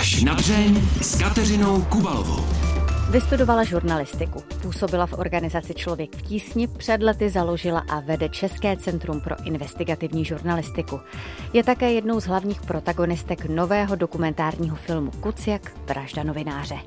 Až 0.00 0.22
na 0.22 0.34
dřeň 0.34 0.82
s 1.02 1.18
Kateřinou 1.18 1.82
Kubalovou. 1.82 2.44
Vystudovala 3.10 3.64
žurnalistiku, 3.64 4.42
působila 4.62 5.06
v 5.06 5.12
organizaci 5.12 5.74
Člověk 5.74 6.16
v 6.16 6.22
tísni, 6.22 6.68
před 6.68 7.02
lety 7.02 7.30
založila 7.30 7.84
a 7.88 8.00
vede 8.00 8.28
České 8.28 8.76
centrum 8.76 9.20
pro 9.20 9.36
investigativní 9.44 10.24
žurnalistiku. 10.24 11.00
Je 11.52 11.64
také 11.64 11.92
jednou 11.92 12.20
z 12.20 12.24
hlavních 12.24 12.60
protagonistek 12.60 13.48
nového 13.48 13.96
dokumentárního 13.96 14.76
filmu 14.76 15.10
Kuciak 15.10 15.72
Vražda 15.86 16.22
novináře. 16.22 16.78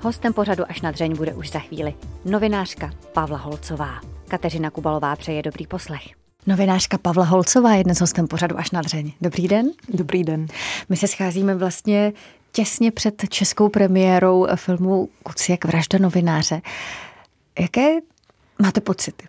Hostem 0.00 0.32
pořadu 0.32 0.64
až 0.68 0.80
na 0.80 0.90
dřeň 0.90 1.16
bude 1.16 1.34
už 1.34 1.50
za 1.50 1.58
chvíli 1.58 1.94
novinářka 2.24 2.90
Pavla 3.12 3.38
Holcová. 3.38 4.00
Kateřina 4.28 4.70
Kubalová 4.70 5.16
přeje 5.16 5.42
dobrý 5.42 5.66
poslech. 5.66 6.02
Novinářka 6.46 6.98
Pavla 6.98 7.24
Holcová 7.24 7.74
je 7.74 7.84
dnes 7.84 8.00
hostem 8.00 8.26
pořadu 8.26 8.58
až 8.58 8.70
na 8.70 8.80
dřeň. 8.80 9.12
Dobrý 9.20 9.48
den. 9.48 9.66
Dobrý 9.88 10.24
den. 10.24 10.46
My 10.88 10.96
se 10.96 11.08
scházíme 11.08 11.54
vlastně 11.54 12.12
těsně 12.54 12.90
před 12.90 13.22
českou 13.28 13.68
premiérou 13.68 14.46
filmu 14.56 15.08
Kuciak 15.22 15.64
vražda 15.64 15.98
novináře. 15.98 16.62
Jaké 17.60 17.98
máte 18.62 18.80
pocity 18.80 19.26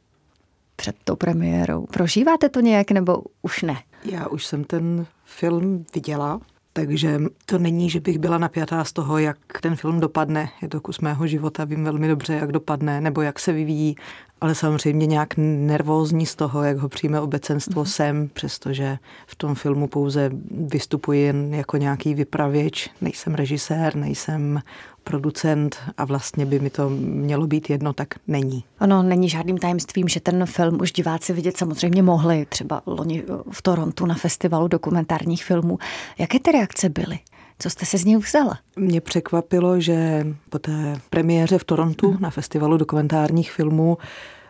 před 0.76 0.96
tou 1.04 1.16
premiérou? 1.16 1.86
Prožíváte 1.86 2.50
to 2.50 2.60
nějak 2.60 2.92
nebo 2.92 3.24
už 3.42 3.62
ne? 3.62 3.84
Já 4.04 4.28
už 4.28 4.46
jsem 4.46 4.64
ten 4.64 5.06
film 5.26 5.86
viděla, 5.96 6.40
takže 6.78 7.22
to 7.46 7.60
není, 7.60 7.90
že 7.90 8.00
bych 8.00 8.20
byla 8.20 8.38
napjatá 8.38 8.84
z 8.84 8.94
toho, 8.94 9.18
jak 9.18 9.38
ten 9.62 9.76
film 9.76 10.00
dopadne. 10.00 10.50
Je 10.62 10.68
to 10.68 10.82
kus 10.82 11.00
mého 11.00 11.28
života, 11.28 11.66
vím 11.66 11.84
velmi 11.84 12.08
dobře, 12.08 12.34
jak 12.34 12.52
dopadne, 12.52 13.02
nebo 13.02 13.22
jak 13.22 13.40
se 13.40 13.54
vyvíjí 13.54 13.96
ale 14.42 14.56
samozřejmě 14.56 15.06
nějak 15.06 15.34
nervózní 15.38 16.26
z 16.26 16.36
toho, 16.36 16.64
jak 16.64 16.78
ho 16.78 16.90
přijme 16.90 17.22
obecenstvo 17.22 17.82
mm. 17.82 17.86
sem, 17.86 18.30
přestože 18.34 18.98
v 19.28 19.36
tom 19.36 19.56
filmu 19.56 19.88
pouze 19.88 20.32
vystupuji 20.52 21.22
jen 21.22 21.54
jako 21.54 21.78
nějaký 21.78 22.14
vypravěč, 22.14 22.90
nejsem 23.02 23.36
režisér, 23.36 23.96
nejsem 23.96 24.62
producent 25.10 25.78
a 25.98 26.06
vlastně 26.06 26.46
by 26.46 26.60
mi 26.60 26.70
to 26.70 26.90
mělo 26.90 27.48
být 27.48 27.70
jedno, 27.70 27.94
tak 27.94 28.08
není. 28.28 28.64
Ono 28.82 29.04
není 29.04 29.30
žádným 29.30 29.58
tajemstvím, 29.58 30.08
že 30.08 30.20
ten 30.20 30.46
film 30.46 30.82
už 30.82 30.92
diváci 30.92 31.34
vidět 31.34 31.58
samozřejmě 31.58 32.04
mohli, 32.04 32.46
třeba 32.50 32.82
loni 32.86 33.24
v 33.52 33.62
Torontu 33.62 34.06
na 34.06 34.16
festivalu 34.16 34.68
dokumentárních 34.68 35.46
filmů. 35.46 35.78
Jaké 36.18 36.40
ty 36.40 36.52
reakce 36.52 36.90
byly? 36.90 37.20
Co 37.60 37.70
jste 37.70 37.86
se 37.86 37.98
z 37.98 38.06
něj 38.06 38.18
vzala? 38.18 38.60
Mě 38.76 39.02
překvapilo, 39.02 39.80
že 39.80 40.28
po 40.50 40.60
té 40.60 41.00
premiéře 41.10 41.58
v 41.58 41.64
Torontu 41.64 42.12
mm. 42.12 42.18
na 42.20 42.30
festivalu 42.30 42.78
dokumentárních 42.78 43.52
filmů 43.52 43.98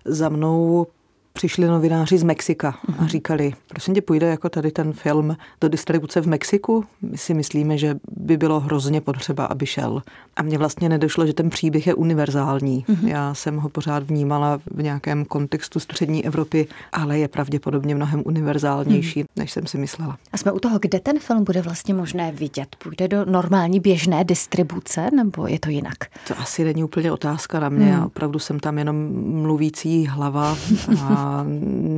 za 0.05 0.29
mnou 0.29 0.87
přišli 1.35 1.67
novináři 1.67 2.17
z 2.17 2.23
Mexika 2.23 2.75
a 2.87 2.91
mhm. 2.91 3.07
říkali, 3.07 3.53
prosím 3.67 3.93
tě, 3.93 4.01
půjde 4.01 4.27
jako 4.27 4.49
tady 4.49 4.71
ten 4.71 4.93
film 4.93 5.37
do 5.61 5.69
distribuce 5.69 6.21
v 6.21 6.27
Mexiku? 6.27 6.85
My 7.01 7.17
si 7.17 7.33
myslíme, 7.33 7.77
že 7.77 7.95
by 8.11 8.37
bylo 8.37 8.59
hrozně 8.59 9.01
potřeba, 9.01 9.45
aby 9.45 9.65
šel. 9.65 10.01
A 10.35 10.43
mně 10.43 10.57
vlastně 10.57 10.89
nedošlo, 10.89 11.27
že 11.27 11.33
ten 11.33 11.49
příběh 11.49 11.87
je 11.87 11.93
univerzální. 11.93 12.85
Mm-hmm. 12.89 13.07
Já 13.07 13.33
jsem 13.33 13.57
ho 13.57 13.69
pořád 13.69 14.03
vnímala 14.03 14.59
v 14.71 14.83
nějakém 14.83 15.25
kontextu 15.25 15.79
střední 15.79 16.25
Evropy, 16.25 16.67
ale 16.93 17.19
je 17.19 17.27
pravděpodobně 17.27 17.95
mnohem 17.95 18.23
univerzálnější, 18.25 19.19
mm. 19.19 19.25
než 19.35 19.51
jsem 19.51 19.67
si 19.67 19.77
myslela. 19.77 20.17
A 20.33 20.37
jsme 20.37 20.51
u 20.51 20.59
toho, 20.59 20.79
kde 20.79 20.99
ten 20.99 21.19
film 21.19 21.43
bude 21.43 21.61
vlastně 21.61 21.93
možné 21.93 22.31
vidět? 22.31 22.75
Půjde 22.83 23.07
do 23.07 23.25
normální 23.25 23.79
běžné 23.79 24.23
distribuce 24.23 25.09
nebo 25.15 25.47
je 25.47 25.59
to 25.59 25.69
jinak? 25.69 25.97
To 26.27 26.39
asi 26.39 26.63
není 26.63 26.83
úplně 26.83 27.11
otázka 27.11 27.59
na 27.59 27.69
mě. 27.69 27.85
Mm. 27.85 27.91
Já 27.91 28.05
opravdu 28.05 28.39
jsem 28.39 28.59
tam 28.59 28.77
jenom 28.77 28.95
mluvící 29.41 30.07
hlava 30.07 30.57
a 31.01 31.24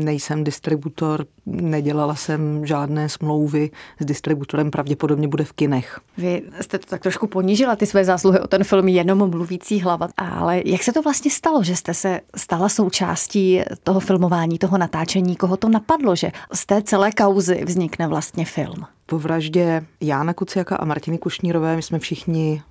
nejsem 0.04 0.44
distributor, 0.44 1.26
nedělala 1.46 2.16
jsem 2.16 2.66
žádné 2.66 3.10
smlouvy 3.10 3.72
s 4.00 4.06
distributorem, 4.06 4.72
pravděpodobně 4.72 5.28
bude 5.28 5.44
v 5.44 5.54
kinech. 5.54 6.00
Vy 6.18 6.42
jste 6.62 6.80
to 6.80 6.86
tak 6.86 7.02
trošku 7.02 7.28
ponížila, 7.28 7.76
ty 7.76 7.86
své 7.86 8.06
zásluhy 8.06 8.40
o 8.40 8.48
ten 8.48 8.64
film 8.64 8.88
jenom 8.88 9.30
mluvící 9.30 9.82
hlava, 9.82 10.08
ale 10.18 10.62
jak 10.66 10.84
se 10.84 10.94
to 10.94 11.02
vlastně 11.02 11.32
stalo, 11.32 11.64
že 11.64 11.76
jste 11.76 11.94
se 11.94 12.22
stala 12.36 12.70
součástí 12.70 13.62
toho 13.84 14.00
filmování, 14.00 14.58
toho 14.58 14.78
natáčení, 14.78 15.36
koho 15.36 15.58
to 15.58 15.70
napadlo, 15.70 16.16
že 16.16 16.32
z 16.54 16.66
té 16.66 16.82
celé 16.82 17.12
kauzy 17.12 17.64
vznikne 17.66 18.08
vlastně 18.08 18.46
film? 18.46 18.86
Po 19.06 19.20
vraždě 19.20 19.86
Jána 20.02 20.34
Kuciaka 20.34 20.76
a 20.76 20.86
Martiny 20.86 21.18
Kušnírové 21.18 21.76
my 21.76 21.82
jsme 21.82 22.00
všichni 22.00 22.62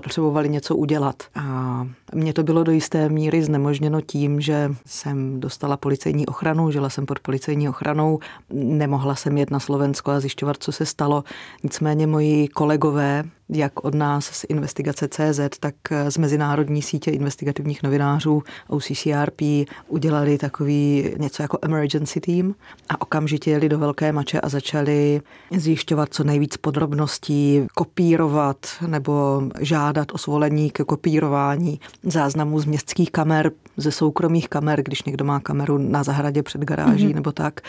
potřebovali 0.00 0.48
něco 0.48 0.76
udělat. 0.76 1.22
A 1.34 1.86
mě 2.14 2.32
to 2.32 2.42
bylo 2.42 2.64
do 2.64 2.72
jisté 2.72 3.08
míry 3.08 3.42
znemožněno 3.42 4.00
tím, 4.00 4.40
že 4.40 4.74
jsem 4.86 5.40
dostala 5.40 5.76
policejní 5.76 6.26
ochranu, 6.26 6.70
žila 6.70 6.90
jsem 6.90 7.06
pod 7.06 7.18
policejní 7.18 7.68
ochranou, 7.68 8.18
nemohla 8.52 9.14
jsem 9.14 9.38
jet 9.38 9.50
na 9.50 9.60
Slovensko 9.60 10.10
a 10.10 10.20
zjišťovat, 10.20 10.56
co 10.60 10.72
se 10.72 10.86
stalo. 10.86 11.24
Nicméně 11.62 12.06
moji 12.06 12.48
kolegové 12.48 13.24
jak 13.48 13.84
od 13.84 13.94
nás 13.94 14.24
z 14.24 14.44
investigace 14.48 15.08
CZ, 15.08 15.40
tak 15.60 15.74
z 16.08 16.18
mezinárodní 16.18 16.82
sítě 16.82 17.10
investigativních 17.10 17.82
novinářů 17.82 18.42
OCCRP 18.68 19.40
udělali 19.88 20.38
takový 20.38 21.10
něco 21.18 21.42
jako 21.42 21.58
emergency 21.62 22.20
team 22.20 22.54
a 22.88 23.00
okamžitě 23.00 23.50
jeli 23.50 23.68
do 23.68 23.78
Velké 23.78 24.12
Mače 24.12 24.40
a 24.40 24.48
začali 24.48 25.20
zjišťovat 25.56 26.08
co 26.14 26.24
nejvíc 26.24 26.56
podrobností, 26.56 27.66
kopírovat 27.74 28.66
nebo 28.86 29.42
žádat 29.60 30.12
o 30.12 30.18
svolení 30.18 30.70
ke 30.70 30.84
kopírování 30.84 31.80
záznamů 32.02 32.60
z 32.60 32.64
městských 32.64 33.10
kamer, 33.10 33.50
ze 33.76 33.92
soukromých 33.92 34.48
kamer, 34.48 34.82
když 34.82 35.02
někdo 35.02 35.24
má 35.24 35.40
kameru 35.40 35.78
na 35.78 36.02
zahradě 36.02 36.42
před 36.42 36.60
garáží 36.60 37.08
mm-hmm. 37.08 37.14
nebo 37.14 37.32
tak. 37.32 37.60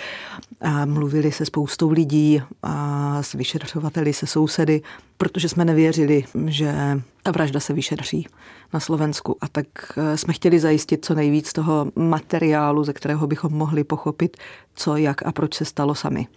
A 0.61 0.85
mluvili 0.85 1.31
se 1.31 1.45
spoustou 1.45 1.89
lidí 1.89 2.41
a 2.63 3.23
s 3.23 3.33
vyšetřovateli, 3.33 4.13
se 4.13 4.27
sousedy, 4.27 4.81
protože 5.17 5.49
jsme 5.49 5.65
nevěřili, 5.67 6.23
že 6.45 6.73
ta 7.23 7.31
vražda 7.31 7.59
se 7.59 7.73
vyšetří 7.73 8.28
na 8.73 8.79
Slovensku. 8.79 9.38
A 9.41 9.47
tak 9.47 9.67
eh, 9.97 10.17
jsme 10.17 10.33
chtěli 10.33 10.59
zajistit 10.59 11.05
co 11.05 11.16
nejvíc 11.16 11.53
toho 11.53 11.91
materiálu, 11.95 12.83
ze 12.83 12.94
kterého 12.94 13.28
bychom 13.28 13.53
mohli 13.53 13.83
pochopit, 13.83 14.38
co, 14.75 14.97
jak 14.97 15.25
a 15.25 15.31
proč 15.31 15.53
se 15.53 15.66
stalo 15.66 15.95
sami. 15.95 16.27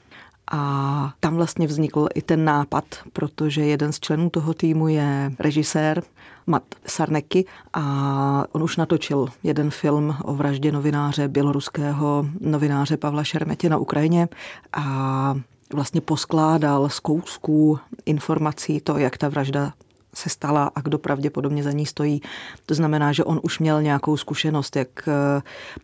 A 0.53 1.13
tam 1.21 1.37
vlastně 1.37 1.67
vznikl 1.67 2.09
i 2.15 2.23
ten 2.23 2.45
nápad, 2.45 2.85
protože 3.13 3.61
jeden 3.61 3.93
z 3.93 4.01
členů 4.01 4.31
toho 4.31 4.55
týmu 4.55 4.89
je 4.89 5.33
režisér 5.39 6.03
Mat 6.47 6.63
Sarneky 6.87 7.45
a 7.73 8.45
on 8.53 8.63
už 8.63 8.77
natočil 8.77 9.29
jeden 9.43 9.71
film 9.71 10.17
o 10.23 10.35
vraždě 10.35 10.73
novináře, 10.73 11.29
běloruského 11.29 12.27
novináře 12.41 12.97
Pavla 12.97 13.25
Šermetě 13.25 13.69
na 13.69 13.79
Ukrajině 13.79 14.29
a 14.73 15.35
vlastně 15.73 16.01
poskládal 16.01 16.89
z 16.89 17.01
kousků 17.01 17.79
informací 18.07 18.81
to, 18.81 18.99
jak 18.99 19.19
ta 19.19 19.29
vražda 19.29 19.73
se 20.15 20.29
stala 20.29 20.71
a 20.75 20.81
kdo 20.81 20.99
pravděpodobně 20.99 21.63
za 21.63 21.73
ní 21.73 21.87
stojí. 21.87 22.21
To 22.67 22.75
znamená, 22.75 23.13
že 23.13 23.25
on 23.25 23.41
už 23.43 23.59
měl 23.59 23.83
nějakou 23.83 24.17
zkušenost, 24.17 24.77
jak 24.77 24.89
eh, 25.09 25.43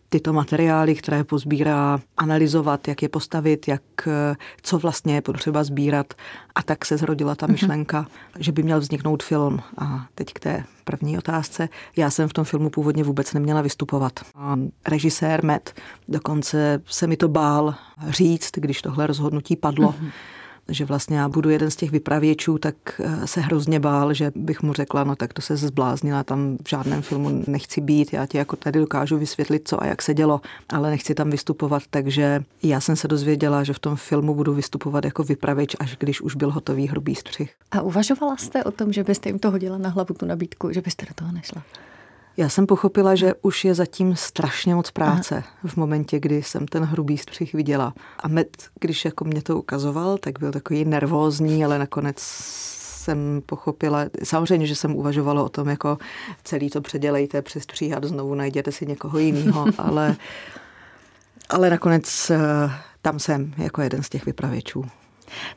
tyto 0.09 0.33
materiály, 0.33 0.95
které 0.95 1.23
pozbírá, 1.23 1.99
analyzovat, 2.17 2.87
jak 2.87 3.01
je 3.01 3.09
postavit, 3.09 3.67
jak, 3.67 3.81
eh, 4.07 4.35
co 4.61 4.79
vlastně 4.79 5.15
je 5.15 5.21
potřeba 5.21 5.63
sbírat. 5.63 6.13
A 6.55 6.63
tak 6.63 6.85
se 6.85 6.97
zrodila 6.97 7.35
ta 7.35 7.45
mhm. 7.45 7.53
myšlenka, 7.53 8.01
mm-hmm. 8.01 8.37
že 8.39 8.51
by 8.51 8.63
měl 8.63 8.79
vzniknout 8.79 9.23
film. 9.23 9.59
A 9.77 10.05
teď 10.15 10.33
k 10.33 10.39
té 10.39 10.63
první 10.83 11.17
otázce. 11.17 11.69
Já 11.95 12.09
jsem 12.09 12.29
v 12.29 12.33
tom 12.33 12.45
filmu 12.45 12.69
původně 12.69 13.03
vůbec 13.03 13.33
neměla 13.33 13.61
vystupovat. 13.61 14.19
A 14.35 14.55
režisér 14.87 15.43
Met 15.43 15.73
dokonce 16.07 16.81
se 16.85 17.07
mi 17.07 17.17
to 17.17 17.27
bál 17.27 17.75
říct, 18.07 18.51
když 18.55 18.81
tohle 18.81 19.07
rozhodnutí 19.07 19.55
padlo. 19.55 19.91
Mm-hmm 19.91 20.11
že 20.69 20.85
vlastně 20.85 21.17
já 21.17 21.29
budu 21.29 21.49
jeden 21.49 21.71
z 21.71 21.75
těch 21.75 21.91
vypravěčů, 21.91 22.57
tak 22.57 22.75
eh, 22.99 23.27
se 23.27 23.41
hrozně 23.41 23.79
bál, 23.79 24.13
že 24.13 24.31
bych 24.35 24.63
mu 24.63 24.73
řekla, 24.73 25.03
no 25.03 25.15
tak 25.15 25.33
to 25.33 25.41
se 25.41 25.57
zbláznila, 25.57 26.23
tam 26.23 26.57
v 26.63 26.69
žádném 26.69 27.01
filmu 27.01 27.43
nechci 27.47 27.81
být, 27.81 28.13
já 28.13 28.25
ti 28.25 28.37
jako 28.37 28.55
tady 28.55 28.79
dokážu 28.79 29.17
vysvětlit, 29.17 29.67
co 29.67 29.83
a 29.83 29.85
jak 29.85 30.01
se 30.01 30.13
dělo, 30.13 30.41
ale 30.69 30.89
nechci 30.89 31.15
tam 31.15 31.29
vystupovat, 31.29 31.83
takže 31.89 32.43
já 32.63 32.81
jsem 32.81 32.95
se 32.95 33.07
dozvěděla, 33.07 33.63
že 33.63 33.73
v 33.73 33.79
tom 33.79 33.95
filmu 33.95 34.35
budu 34.35 34.53
vystupovat 34.53 35.05
jako 35.05 35.23
vypravěč, 35.23 35.75
až 35.79 35.97
když 35.99 36.21
už 36.21 36.35
byl 36.35 36.51
hotový 36.51 36.87
hrubý 36.87 37.15
střih. 37.15 37.53
A 37.71 37.81
uvažovala 37.81 38.37
jste 38.37 38.63
o 38.63 38.71
tom, 38.71 38.93
že 38.93 39.03
byste 39.03 39.29
jim 39.29 39.39
to 39.39 39.51
hodila 39.51 39.77
na 39.77 39.89
hlavu, 39.89 40.13
tu 40.13 40.25
nabídku, 40.25 40.71
že 40.71 40.81
byste 40.81 41.05
do 41.05 41.13
toho 41.13 41.31
nešla? 41.31 41.63
Já 42.37 42.49
jsem 42.49 42.67
pochopila, 42.67 43.15
že 43.15 43.33
už 43.41 43.65
je 43.65 43.73
zatím 43.75 44.15
strašně 44.15 44.75
moc 44.75 44.91
práce 44.91 45.35
Aha. 45.35 45.47
v 45.65 45.77
momentě, 45.77 46.19
kdy 46.19 46.43
jsem 46.43 46.67
ten 46.67 46.83
hrubý 46.83 47.17
střih 47.17 47.53
viděla. 47.53 47.93
A 48.19 48.27
Met, 48.27 48.63
když 48.79 49.05
jako 49.05 49.25
mě 49.25 49.41
to 49.41 49.57
ukazoval, 49.57 50.17
tak 50.17 50.39
byl 50.39 50.51
takový 50.51 50.85
nervózní, 50.85 51.65
ale 51.65 51.79
nakonec 51.79 52.19
jsem 52.19 53.41
pochopila, 53.45 54.05
samozřejmě, 54.23 54.67
že 54.67 54.75
jsem 54.75 54.95
uvažovala 54.95 55.43
o 55.43 55.49
tom, 55.49 55.69
jako 55.69 55.97
celý 56.43 56.69
to 56.69 56.81
předělejte, 56.81 57.41
přestříhat, 57.41 58.03
znovu 58.03 58.35
najděte 58.35 58.71
si 58.71 58.85
někoho 58.85 59.19
jiného, 59.19 59.65
ale, 59.77 60.15
ale 61.49 61.69
nakonec 61.69 62.29
eh, 62.29 62.39
tam 63.01 63.19
jsem 63.19 63.53
jako 63.57 63.81
jeden 63.81 64.03
z 64.03 64.09
těch 64.09 64.25
vypravěčů. 64.25 64.85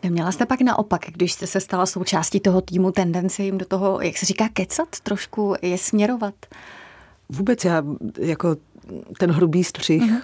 Neměla 0.03 0.33
jste 0.33 0.47
pak 0.47 0.61
naopak, 0.61 1.01
když 1.13 1.33
jste 1.33 1.47
se 1.47 1.61
stala 1.61 1.87
součástí 1.87 2.41
toho 2.41 2.61
týmu, 2.61 2.93
tendenci 2.93 3.43
jim 3.43 3.59
do 3.59 3.65
toho, 3.65 4.01
jak 4.01 4.17
se 4.17 4.27
říká, 4.27 4.49
kecat 4.53 5.01
trošku, 5.03 5.55
je 5.63 5.79
směrovat? 5.79 6.35
Vůbec 7.29 7.65
já, 7.65 7.83
jako 8.19 8.57
ten 9.19 9.31
hrubý 9.31 9.65
střih, 9.65 10.03
mm-hmm. 10.03 10.23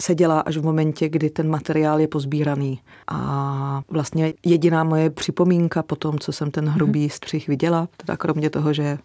se 0.00 0.14
dělá 0.14 0.40
až 0.40 0.56
v 0.56 0.64
momentě, 0.64 1.08
kdy 1.08 1.30
ten 1.30 1.50
materiál 1.50 2.00
je 2.00 2.08
pozbíraný. 2.08 2.80
A 3.08 3.82
vlastně 3.88 4.34
jediná 4.44 4.84
moje 4.84 5.10
připomínka 5.10 5.82
po 5.82 5.96
tom, 5.96 6.18
co 6.18 6.32
jsem 6.32 6.50
ten 6.50 6.68
hrubý 6.68 7.00
mhm. 7.00 7.10
střih 7.10 7.48
viděla, 7.48 7.88
teda 7.96 8.16
kromě 8.16 8.50
toho, 8.50 8.72
že 8.72 8.98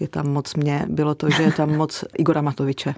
je 0.00 0.08
tam 0.08 0.28
moc 0.28 0.54
mě, 0.54 0.86
bylo 0.88 1.14
to, 1.14 1.30
že 1.30 1.42
je 1.42 1.52
tam 1.52 1.76
moc 1.76 2.04
Igora 2.18 2.40
Matoviče. 2.40 2.94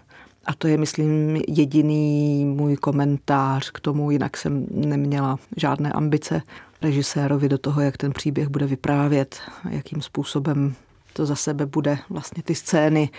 A 0.48 0.54
to 0.54 0.68
je, 0.68 0.78
myslím, 0.78 1.36
jediný 1.48 2.44
můj 2.44 2.76
komentář 2.76 3.70
k 3.70 3.80
tomu, 3.80 4.10
jinak 4.10 4.36
jsem 4.36 4.66
neměla 4.70 5.38
žádné 5.56 5.92
ambice 5.92 6.42
režisérovi 6.82 7.48
do 7.48 7.58
toho, 7.58 7.80
jak 7.80 7.96
ten 7.96 8.12
příběh 8.12 8.48
bude 8.48 8.66
vyprávět, 8.66 9.40
jakým 9.70 10.02
způsobem 10.02 10.74
to 11.12 11.26
za 11.26 11.36
sebe 11.36 11.66
bude 11.66 11.98
vlastně 12.10 12.42
ty 12.42 12.54
scény 12.54 13.10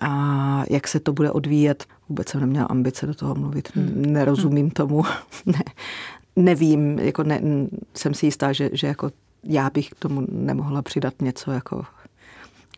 a 0.00 0.64
jak 0.70 0.88
se 0.88 1.00
to 1.00 1.12
bude 1.12 1.30
odvíjet. 1.30 1.84
Vůbec 2.08 2.28
jsem 2.28 2.40
neměla 2.40 2.66
ambice 2.66 3.06
do 3.06 3.14
toho 3.14 3.34
mluvit. 3.34 3.68
Hmm. 3.74 4.02
Nerozumím 4.12 4.70
tomu. 4.70 5.04
ne, 5.46 5.62
nevím, 6.36 6.98
jako 6.98 7.22
ne, 7.22 7.40
jsem 7.94 8.14
si 8.14 8.26
jistá, 8.26 8.52
že, 8.52 8.70
že 8.72 8.86
jako 8.86 9.10
já 9.44 9.70
bych 9.70 9.88
k 9.88 9.98
tomu 9.98 10.26
nemohla 10.30 10.82
přidat 10.82 11.14
něco 11.22 11.50
jako 11.50 11.84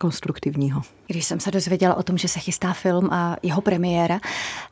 konstruktivního. 0.00 0.82
Když 1.10 1.24
jsem 1.24 1.40
se 1.40 1.50
dozvěděla 1.50 1.94
o 1.94 2.02
tom, 2.02 2.18
že 2.18 2.28
se 2.28 2.38
chystá 2.38 2.72
film 2.72 3.08
a 3.10 3.36
jeho 3.42 3.60
premiéra, 3.60 4.20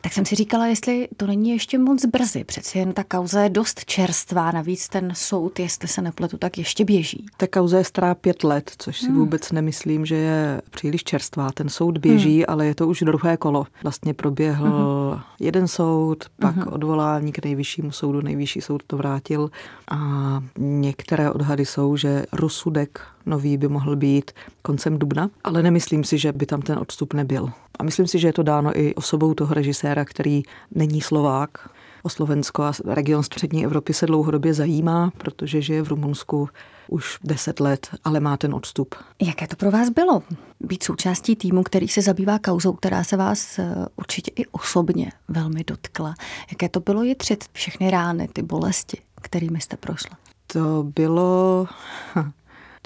tak 0.00 0.12
jsem 0.12 0.24
si 0.24 0.34
říkala, 0.34 0.66
jestli 0.66 1.08
to 1.16 1.26
není 1.26 1.50
ještě 1.50 1.78
moc 1.78 2.04
brzy. 2.04 2.44
Přeci 2.44 2.78
jen 2.78 2.92
ta 2.92 3.04
kauza 3.04 3.42
je 3.42 3.48
dost 3.48 3.84
čerstvá, 3.84 4.52
navíc 4.52 4.88
ten 4.88 5.12
soud, 5.14 5.58
jestli 5.58 5.88
se 5.88 6.02
nepletu, 6.02 6.38
tak 6.38 6.58
ještě 6.58 6.84
běží. 6.84 7.26
Ta 7.36 7.46
kauza 7.46 7.78
je 7.78 7.84
stará 7.84 8.14
pět 8.14 8.44
let, 8.44 8.72
což 8.78 8.98
si 8.98 9.06
hmm. 9.06 9.16
vůbec 9.16 9.52
nemyslím, 9.52 10.06
že 10.06 10.14
je 10.14 10.62
příliš 10.70 11.04
čerstvá. 11.04 11.52
Ten 11.52 11.68
soud 11.68 11.98
běží, 11.98 12.36
hmm. 12.36 12.44
ale 12.48 12.66
je 12.66 12.74
to 12.74 12.88
už 12.88 13.00
druhé 13.00 13.36
kolo. 13.36 13.66
Vlastně 13.82 14.14
proběhl 14.14 15.10
hmm. 15.10 15.22
jeden 15.40 15.68
soud, 15.68 16.24
pak 16.40 16.56
hmm. 16.56 16.68
odvolání 16.72 17.32
k 17.32 17.44
nejvyššímu 17.44 17.90
soudu, 17.90 18.20
nejvyšší 18.20 18.60
soud 18.60 18.82
to 18.86 18.96
vrátil 18.96 19.50
a 19.90 19.98
některé 20.58 21.30
odhady 21.30 21.66
jsou, 21.66 21.96
že 21.96 22.26
rozsudek 22.32 23.00
nový 23.26 23.56
by 23.56 23.68
mohl 23.68 23.96
být 23.96 24.30
koncem 24.62 24.98
dubna, 24.98 25.30
ale 25.44 25.62
nemyslím 25.62 26.04
si, 26.04 26.18
že 26.18 26.25
by 26.32 26.46
tam 26.46 26.62
ten 26.62 26.78
odstup 26.78 27.14
nebyl. 27.14 27.50
A 27.78 27.82
myslím 27.82 28.06
si, 28.06 28.18
že 28.18 28.28
je 28.28 28.32
to 28.32 28.42
dáno 28.42 28.78
i 28.80 28.94
osobou 28.94 29.34
toho 29.34 29.54
režiséra, 29.54 30.04
který 30.04 30.42
není 30.74 31.00
Slovák. 31.00 31.68
O 32.02 32.08
Slovensko 32.08 32.62
a 32.62 32.72
region 32.84 33.22
střední 33.22 33.64
Evropy 33.64 33.94
se 33.94 34.06
dlouhodobě 34.06 34.54
zajímá, 34.54 35.12
protože 35.18 35.62
žije 35.62 35.82
v 35.82 35.88
Rumunsku 35.88 36.48
už 36.88 37.18
deset 37.24 37.60
let, 37.60 37.88
ale 38.04 38.20
má 38.20 38.36
ten 38.36 38.54
odstup. 38.54 38.94
Jaké 39.22 39.46
to 39.46 39.56
pro 39.56 39.70
vás 39.70 39.88
bylo? 39.90 40.22
Být 40.60 40.82
součástí 40.82 41.36
týmu, 41.36 41.62
který 41.62 41.88
se 41.88 42.02
zabývá 42.02 42.38
kauzou, 42.38 42.72
která 42.72 43.04
se 43.04 43.16
vás 43.16 43.58
eh, 43.58 43.86
určitě 43.96 44.30
i 44.36 44.46
osobně 44.46 45.12
velmi 45.28 45.64
dotkla. 45.64 46.14
Jaké 46.50 46.68
to 46.68 46.80
bylo 46.80 47.02
jitřit 47.02 47.44
všechny 47.52 47.90
rány, 47.90 48.28
ty 48.32 48.42
bolesti, 48.42 48.98
kterými 49.22 49.60
jste 49.60 49.76
prošla? 49.76 50.16
To 50.46 50.82
bylo 50.82 51.66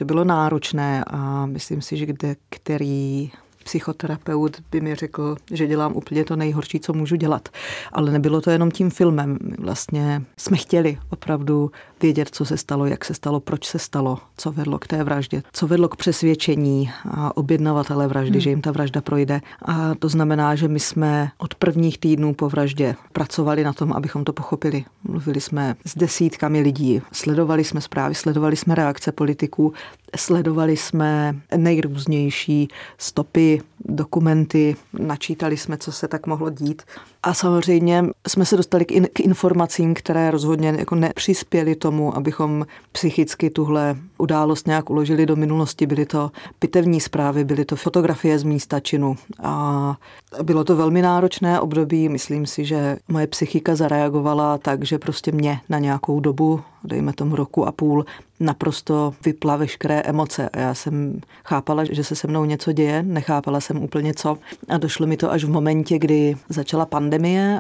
to 0.01 0.05
bylo 0.05 0.25
náročné 0.25 1.05
a 1.07 1.47
myslím 1.47 1.83
si, 1.83 1.97
že 1.97 2.07
kde 2.07 2.37
který 2.49 3.31
psychoterapeut 3.71 4.57
by 4.71 4.81
mi 4.81 4.95
řekl, 4.95 5.37
že 5.51 5.67
dělám 5.67 5.93
úplně 5.97 6.25
to 6.25 6.37
nejhorší, 6.37 6.81
co 6.81 6.93
můžu 6.93 7.17
dělat. 7.17 7.49
Ale 7.93 8.11
nebylo 8.13 8.41
to 8.41 8.51
jenom 8.51 8.71
tím 8.71 8.91
filmem. 8.91 9.39
Vlastně 9.59 10.23
jsme 10.37 10.57
chtěli 10.57 10.99
opravdu 11.11 11.71
vědět, 12.03 12.29
co 12.33 12.45
se 12.45 12.57
stalo, 12.57 12.87
jak 12.87 13.05
se 13.05 13.15
stalo, 13.15 13.41
proč 13.41 13.67
se 13.67 13.79
stalo, 13.79 14.19
co 14.37 14.53
vedlo 14.53 14.79
k 14.79 14.87
té 14.87 15.05
vraždě, 15.05 15.43
co 15.53 15.67
vedlo 15.67 15.89
k 15.89 15.97
přesvědčení 15.97 16.91
a 17.11 17.37
objednavatele 17.37 18.09
vraždy, 18.09 18.33
hmm. 18.33 18.41
že 18.41 18.51
jim 18.51 18.61
ta 18.61 18.73
vražda 18.73 19.01
projde. 19.01 19.41
A 19.63 19.95
to 19.95 20.09
znamená, 20.09 20.55
že 20.55 20.69
my 20.69 20.81
jsme 20.81 21.31
od 21.39 21.55
prvních 21.55 21.99
týdnů 21.99 22.35
po 22.35 22.49
vraždě 22.49 22.97
pracovali 23.13 23.65
na 23.65 23.73
tom, 23.73 23.93
abychom 23.93 24.25
to 24.25 24.33
pochopili. 24.33 24.85
Mluvili 25.05 25.41
jsme 25.41 25.77
s 25.87 25.99
desítkami 25.99 26.61
lidí, 26.61 27.03
sledovali 27.13 27.65
jsme 27.65 27.81
zprávy, 27.81 28.15
sledovali 28.15 28.57
jsme 28.57 28.75
reakce 28.75 29.13
politiků, 29.13 29.73
sledovali 30.17 30.77
jsme 30.77 31.37
nejrůznější 31.57 32.69
stopy, 32.99 33.60
dokumenty, 33.85 34.77
načítali 34.93 35.57
jsme, 35.57 35.77
co 35.77 35.93
se 35.93 36.09
tak 36.09 36.27
mohlo 36.27 36.51
dít. 36.51 36.83
A 37.23 37.35
samozřejmě 37.35 38.05
jsme 38.29 38.45
se 38.45 38.57
dostali 38.57 38.85
k, 38.85 38.93
in, 38.93 39.09
k 39.13 39.21
informacím, 39.21 39.95
které 39.95 40.31
rozhodně 40.31 40.75
jako 40.79 40.95
nepřispěly 40.95 41.75
tomu, 41.75 42.17
abychom 42.17 42.67
psychicky 42.93 43.51
tuhle 43.51 43.97
událost 44.19 44.67
nějak 44.67 44.91
uložili 44.91 45.27
do 45.27 45.37
minulosti. 45.37 45.87
Byly 45.87 46.07
to 46.07 46.31
pitevní 46.59 47.01
zprávy, 47.01 47.45
byly 47.45 47.65
to 47.65 47.77
fotografie 47.77 48.39
z 48.39 48.43
místa 48.43 48.81
činu. 48.81 49.17
A 49.43 49.97
bylo 50.43 50.65
to 50.65 50.77
velmi 50.77 51.03
náročné 51.03 51.61
období. 51.61 52.09
Myslím 52.09 52.47
si, 52.47 52.65
že 52.65 52.97
moje 53.09 53.27
psychika 53.27 53.75
zareagovala 53.75 54.59
tak, 54.59 54.85
že 54.85 54.99
prostě 54.99 55.33
mě 55.33 55.61
na 55.69 55.79
nějakou 55.79 56.21
dobu, 56.21 56.61
dejme 56.85 57.13
tomu 57.13 57.37
roku 57.37 57.67
a 57.67 57.73
půl, 57.73 58.05
naprosto 58.41 59.15
vypla 59.25 59.57
veškeré 59.57 60.01
emoce. 60.01 60.49
A 60.49 60.59
já 60.59 60.75
jsem 60.75 61.21
chápala, 61.45 61.85
že 61.85 62.05
se 62.05 62.17
se 62.17 62.29
mnou 62.29 62.45
něco 62.45 62.73
děje, 62.73 63.03
nechápala 63.03 63.61
jsem 63.61 63.83
úplně 63.83 64.15
co. 64.15 64.39
A 64.69 64.79
došlo 64.79 65.07
mi 65.07 65.17
to 65.17 65.33
až 65.33 65.45
v 65.45 65.51
momentě, 65.51 65.99
kdy 65.99 66.37
začala 66.49 66.87
pandemie 66.87 67.10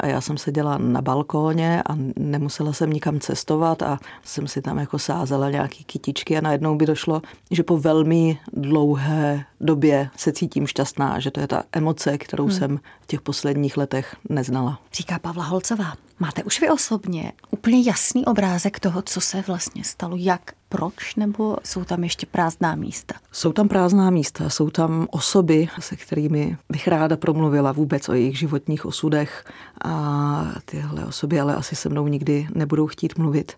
a 0.02 0.06
já 0.06 0.20
jsem 0.20 0.38
seděla 0.38 0.78
na 0.78 1.02
balkóně 1.02 1.82
a 1.82 1.96
nemusela 2.16 2.72
jsem 2.72 2.90
nikam 2.90 3.20
cestovat 3.20 3.82
a 3.82 3.98
jsem 4.24 4.48
si 4.48 4.62
tam 4.62 4.78
jako 4.78 4.98
sázela 4.98 5.50
nějaký 5.50 5.84
kytičky 5.84 6.38
a 6.38 6.40
najednou 6.40 6.76
by 6.76 6.86
došlo, 6.86 7.22
že 7.50 7.62
po 7.62 7.78
velmi 7.78 8.38
dlouhé 8.52 9.44
době 9.60 10.10
se 10.16 10.32
cítím 10.32 10.66
šťastná, 10.66 11.18
že 11.18 11.30
to 11.30 11.40
je 11.40 11.46
ta 11.46 11.62
emoce, 11.72 12.18
kterou 12.18 12.44
hmm. 12.44 12.52
jsem 12.52 12.80
v 13.00 13.06
těch 13.06 13.20
posledních 13.20 13.76
letech 13.76 14.16
neznala. 14.28 14.80
Říká 14.92 15.18
Pavla 15.18 15.44
Holcová. 15.44 15.94
Máte 16.18 16.44
už 16.44 16.60
vy 16.60 16.70
osobně 16.70 17.32
úplně 17.50 17.82
jasný 17.82 18.26
obrázek 18.26 18.80
toho, 18.80 19.02
co 19.02 19.20
se 19.20 19.44
vlastně 19.46 19.84
stalo, 19.84 20.16
jak, 20.16 20.52
proč, 20.70 21.14
nebo 21.14 21.56
jsou 21.64 21.84
tam 21.84 22.04
ještě 22.04 22.26
prázdná 22.26 22.74
místa? 22.74 23.14
Jsou 23.32 23.52
tam 23.52 23.68
prázdná 23.68 24.10
místa, 24.10 24.50
jsou 24.50 24.70
tam 24.70 25.06
osoby, 25.10 25.68
se 25.78 25.96
kterými 25.96 26.56
bych 26.68 26.88
ráda 26.88 27.16
promluvila 27.16 27.72
vůbec 27.72 28.08
o 28.08 28.12
jejich 28.14 28.38
životních 28.38 28.86
osudech 28.86 29.44
a 29.84 30.52
tyhle 30.64 31.06
osoby 31.06 31.40
ale 31.40 31.54
asi 31.54 31.76
se 31.76 31.88
mnou 31.88 32.06
nikdy 32.06 32.48
nebudou 32.54 32.86
chtít 32.86 33.18
mluvit 33.18 33.52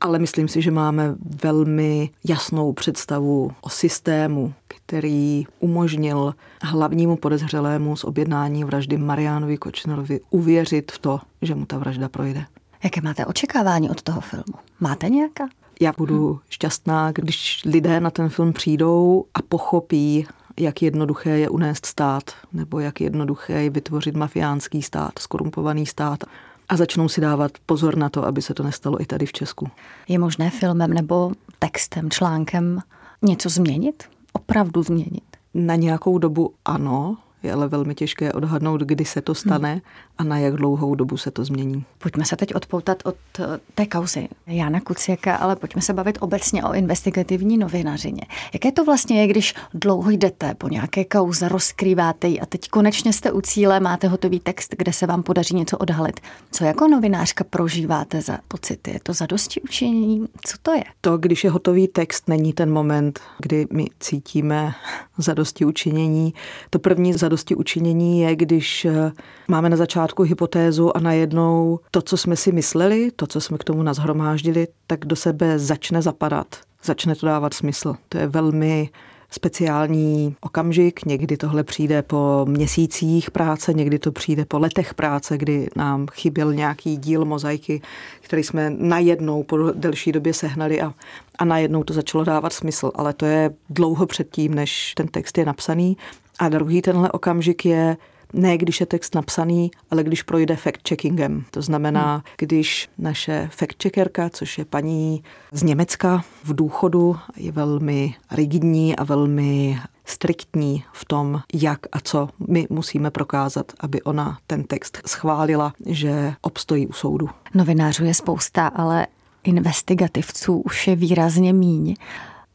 ale 0.00 0.18
myslím 0.18 0.48
si, 0.48 0.62
že 0.62 0.70
máme 0.70 1.14
velmi 1.42 2.10
jasnou 2.24 2.72
představu 2.72 3.50
o 3.60 3.68
systému, 3.68 4.54
který 4.68 5.46
umožnil 5.60 6.34
hlavnímu 6.62 7.16
podezřelému 7.16 7.96
z 7.96 8.04
objednání 8.04 8.64
vraždy 8.64 8.96
Marianovi 8.96 9.56
Kočnerovi 9.56 10.20
uvěřit 10.30 10.92
v 10.92 10.98
to, 10.98 11.20
že 11.42 11.54
mu 11.54 11.66
ta 11.66 11.78
vražda 11.78 12.08
projde. 12.08 12.44
Jaké 12.84 13.00
máte 13.00 13.26
očekávání 13.26 13.90
od 13.90 14.02
toho 14.02 14.20
filmu? 14.20 14.54
Máte 14.80 15.08
nějaká? 15.08 15.48
Já 15.84 15.92
budu 15.98 16.40
šťastná, 16.48 17.12
když 17.12 17.62
lidé 17.64 18.00
na 18.00 18.10
ten 18.10 18.28
film 18.28 18.52
přijdou 18.52 19.24
a 19.34 19.42
pochopí, 19.42 20.26
jak 20.60 20.82
jednoduché 20.82 21.30
je 21.30 21.48
unést 21.48 21.86
stát, 21.86 22.22
nebo 22.52 22.80
jak 22.80 23.00
jednoduché 23.00 23.52
je 23.52 23.70
vytvořit 23.70 24.16
mafiánský 24.16 24.82
stát, 24.82 25.12
skorumpovaný 25.18 25.86
stát 25.86 26.24
a 26.68 26.76
začnou 26.76 27.08
si 27.08 27.20
dávat 27.20 27.50
pozor 27.66 27.96
na 27.96 28.08
to, 28.08 28.24
aby 28.26 28.42
se 28.42 28.54
to 28.54 28.62
nestalo 28.62 29.00
i 29.00 29.06
tady 29.06 29.26
v 29.26 29.32
Česku. 29.32 29.68
Je 30.08 30.18
možné 30.18 30.50
filmem 30.50 30.92
nebo 30.92 31.32
textem, 31.58 32.10
článkem 32.10 32.80
něco 33.22 33.48
změnit? 33.48 34.04
Opravdu 34.32 34.82
změnit? 34.82 35.24
Na 35.54 35.74
nějakou 35.74 36.18
dobu 36.18 36.54
ano, 36.64 37.16
je 37.42 37.52
ale 37.52 37.68
velmi 37.68 37.94
těžké 37.94 38.32
odhadnout, 38.32 38.80
kdy 38.80 39.04
se 39.04 39.22
to 39.22 39.34
stane 39.34 39.72
hmm. 39.72 39.80
A 40.18 40.24
na 40.24 40.38
jak 40.38 40.54
dlouhou 40.54 40.94
dobu 40.94 41.16
se 41.16 41.30
to 41.30 41.44
změní. 41.44 41.84
Pojďme 41.98 42.24
se 42.24 42.36
teď 42.36 42.54
odpoutat 42.54 43.02
od 43.04 43.16
eh, 43.38 43.44
té 43.74 43.86
kauzy 43.86 44.28
Jana 44.46 44.80
Kuciaka, 44.80 45.36
ale 45.36 45.56
pojďme 45.56 45.82
se 45.82 45.92
bavit 45.92 46.18
obecně 46.20 46.64
o 46.64 46.74
investigativní 46.74 47.58
novinařině. 47.58 48.22
Jaké 48.52 48.72
to 48.72 48.84
vlastně 48.84 49.20
je, 49.20 49.26
když 49.26 49.54
dlouho 49.74 50.10
jdete 50.10 50.54
po 50.54 50.68
nějaké 50.68 51.04
kauze, 51.04 51.48
rozkrýváte 51.48 52.28
ji 52.28 52.40
a 52.40 52.46
teď 52.46 52.68
konečně 52.68 53.12
jste 53.12 53.32
u 53.32 53.40
cíle, 53.40 53.80
máte 53.80 54.08
hotový 54.08 54.40
text, 54.40 54.74
kde 54.78 54.92
se 54.92 55.06
vám 55.06 55.22
podaří 55.22 55.54
něco 55.56 55.78
odhalit. 55.78 56.20
Co 56.50 56.64
jako 56.64 56.88
novinářka 56.88 57.44
prožíváte 57.44 58.20
za 58.20 58.38
pocity? 58.48 58.90
Je 58.90 59.00
to 59.02 59.12
za 59.12 59.26
dosti 59.26 59.60
učinění? 59.60 60.26
Co 60.46 60.56
to 60.62 60.72
je? 60.72 60.84
To, 61.00 61.18
když 61.18 61.44
je 61.44 61.50
hotový 61.50 61.88
text, 61.88 62.28
není 62.28 62.52
ten 62.52 62.72
moment, 62.72 63.20
kdy 63.38 63.66
my 63.72 63.86
cítíme 64.00 64.74
za 65.18 65.34
dosti 65.34 65.64
učinění. 65.64 66.34
To 66.70 66.78
první 66.78 67.12
za 67.12 67.28
dosti 67.28 67.54
učinění 67.54 68.20
je, 68.20 68.36
když 68.36 68.84
eh, 68.84 69.12
máme 69.48 69.68
na 69.68 69.76
začátku 69.76 70.03
hypotézu 70.22 70.96
a 70.96 71.00
najednou 71.00 71.80
to, 71.90 72.02
co 72.02 72.16
jsme 72.16 72.36
si 72.36 72.52
mysleli, 72.52 73.10
to, 73.16 73.26
co 73.26 73.40
jsme 73.40 73.58
k 73.58 73.64
tomu 73.64 73.82
nazhromáždili, 73.82 74.68
tak 74.86 75.04
do 75.04 75.16
sebe 75.16 75.58
začne 75.58 76.02
zapadat. 76.02 76.46
Začne 76.84 77.14
to 77.14 77.26
dávat 77.26 77.54
smysl. 77.54 77.96
To 78.08 78.18
je 78.18 78.26
velmi 78.26 78.90
speciální 79.30 80.36
okamžik. 80.40 81.04
Někdy 81.06 81.36
tohle 81.36 81.64
přijde 81.64 82.02
po 82.02 82.44
měsících 82.48 83.30
práce, 83.30 83.72
někdy 83.72 83.98
to 83.98 84.12
přijde 84.12 84.44
po 84.44 84.58
letech 84.58 84.94
práce, 84.94 85.38
kdy 85.38 85.68
nám 85.76 86.06
chyběl 86.12 86.54
nějaký 86.54 86.96
díl 86.96 87.24
mozaiky, 87.24 87.82
který 88.20 88.42
jsme 88.42 88.70
najednou 88.78 89.42
po 89.42 89.56
delší 89.72 90.12
době 90.12 90.34
sehnali 90.34 90.80
a, 90.80 90.94
a 91.38 91.44
najednou 91.44 91.84
to 91.84 91.94
začalo 91.94 92.24
dávat 92.24 92.52
smysl. 92.52 92.90
Ale 92.94 93.12
to 93.12 93.26
je 93.26 93.50
dlouho 93.70 94.06
předtím, 94.06 94.54
než 94.54 94.92
ten 94.96 95.08
text 95.08 95.38
je 95.38 95.44
napsaný. 95.44 95.96
A 96.38 96.48
druhý 96.48 96.82
tenhle 96.82 97.12
okamžik 97.12 97.64
je 97.64 97.96
ne 98.32 98.58
když 98.58 98.80
je 98.80 98.86
text 98.86 99.14
napsaný, 99.14 99.70
ale 99.90 100.02
když 100.02 100.22
projde 100.22 100.54
fact-checkingem. 100.54 101.42
To 101.50 101.62
znamená, 101.62 102.12
hmm. 102.12 102.22
když 102.38 102.88
naše 102.98 103.50
fact-checkerka, 103.56 104.30
což 104.32 104.58
je 104.58 104.64
paní 104.64 105.22
z 105.52 105.62
Německa 105.62 106.24
v 106.44 106.54
důchodu, 106.54 107.16
je 107.36 107.52
velmi 107.52 108.14
rigidní 108.30 108.96
a 108.96 109.04
velmi 109.04 109.78
striktní 110.04 110.84
v 110.92 111.04
tom, 111.04 111.40
jak 111.54 111.78
a 111.92 112.00
co 112.00 112.28
my 112.48 112.66
musíme 112.70 113.10
prokázat, 113.10 113.72
aby 113.80 114.02
ona 114.02 114.38
ten 114.46 114.64
text 114.64 114.98
schválila, 115.06 115.72
že 115.86 116.34
obstojí 116.40 116.86
u 116.86 116.92
soudu. 116.92 117.28
Novinářů 117.54 118.04
je 118.04 118.14
spousta, 118.14 118.66
ale 118.66 119.06
investigativců 119.44 120.60
už 120.60 120.86
je 120.86 120.96
výrazně 120.96 121.52
míň. 121.52 121.94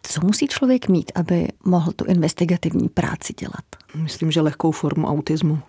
Co 0.03 0.21
musí 0.25 0.47
člověk 0.47 0.88
mít, 0.88 1.11
aby 1.15 1.47
mohl 1.65 1.91
tu 1.91 2.05
investigativní 2.05 2.89
práci 2.89 3.33
dělat? 3.39 3.78
Myslím, 3.96 4.31
že 4.31 4.41
lehkou 4.41 4.72
formu 4.72 5.08
autismu. 5.08 5.60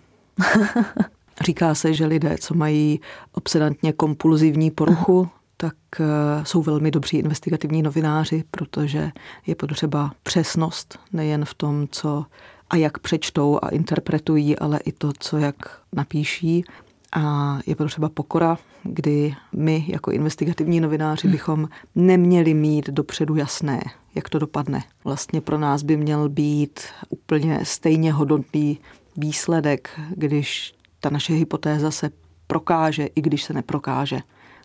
Říká 1.45 1.75
se, 1.75 1.95
že 1.95 2.07
lidé, 2.07 2.37
co 2.41 2.55
mají 2.55 3.01
obsedantně 3.33 3.93
kompulzivní 3.93 4.71
poruchu, 4.71 5.29
tak 5.57 5.75
eh, 6.01 6.05
jsou 6.45 6.63
velmi 6.63 6.91
dobří 6.91 7.17
investigativní 7.17 7.83
novináři, 7.83 8.45
protože 8.51 9.11
je 9.47 9.55
potřeba 9.55 10.13
přesnost 10.23 10.99
nejen 11.13 11.45
v 11.45 11.55
tom, 11.55 11.89
co 11.91 12.27
a 12.71 12.77
jak 12.77 12.99
přečtou 12.99 13.59
a 13.63 13.69
interpretují, 13.69 14.59
ale 14.59 14.79
i 14.79 14.93
to, 14.93 15.13
co 15.19 15.39
jak 15.39 15.55
napíší. 15.93 16.65
A 17.13 17.59
je 17.67 17.77
potřeba 17.77 18.09
pokora, 18.09 18.59
kdy 18.83 19.35
my 19.57 19.85
jako 19.89 20.11
investigativní 20.11 20.81
novináři 20.81 21.27
hmm. 21.27 21.33
bychom 21.33 21.69
neměli 21.95 22.55
mít 22.55 22.89
dopředu 22.91 23.37
jasné, 23.37 23.81
jak 24.15 24.29
to 24.29 24.39
dopadne. 24.39 24.83
Vlastně 25.05 25.41
pro 25.41 25.59
nás 25.59 25.83
by 25.83 25.97
měl 25.97 26.29
být 26.29 26.81
úplně 27.09 27.61
stejně 27.63 28.13
hodnotný 28.13 28.79
výsledek, 29.17 30.01
když 30.17 30.75
ta 31.01 31.11
naše 31.11 31.33
hypotéza 31.33 31.91
se 31.91 32.11
prokáže, 32.47 33.07
i 33.07 33.21
když 33.21 33.43
se 33.43 33.53
neprokáže. 33.53 34.21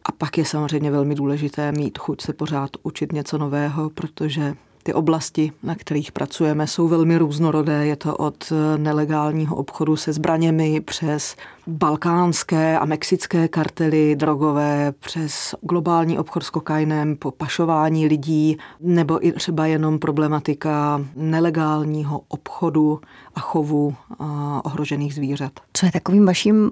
A 0.06 0.12
pak 0.12 0.38
je 0.38 0.46
samozřejmě 0.46 0.92
velmi 0.92 1.16
důležité 1.16 1.72
mít 1.72 1.98
chuť 1.98 2.22
se 2.22 2.34
pořád 2.34 2.70
učit 2.84 3.12
něco 3.12 3.38
nového, 3.38 3.90
protože 3.90 4.56
ty 4.86 4.94
oblasti, 4.94 5.52
na 5.64 5.76
kterých 5.76 6.12
pracujeme, 6.12 6.68
jsou 6.68 6.88
velmi 6.88 7.18
různorodé. 7.18 7.86
Je 7.86 7.96
to 7.96 8.18
od 8.18 8.54
nelegálního 8.78 9.56
obchodu 9.56 9.96
se 9.96 10.14
zbraněmi 10.14 10.82
přes 10.82 11.36
balkánské 11.68 12.80
a 12.80 12.86
mexické 12.86 13.48
kartely 13.48 14.16
drogové, 14.16 14.94
přes 15.00 15.56
globální 15.62 16.20
obchod 16.20 16.44
s 16.44 16.50
kokainem, 16.50 17.16
po 17.16 17.32
pašování 17.32 18.08
lidí, 18.08 18.58
nebo 18.80 19.28
i 19.28 19.32
třeba 19.32 19.66
jenom 19.66 20.00
problematika 20.00 21.06
nelegálního 21.16 22.22
obchodu 22.28 23.00
a 23.36 23.40
chovu 23.40 23.96
a 24.20 24.62
ohrožených 24.66 25.16
zvířat. 25.16 25.52
Co 25.74 25.86
je 25.86 25.92
takovým 25.92 26.26
vaším 26.26 26.72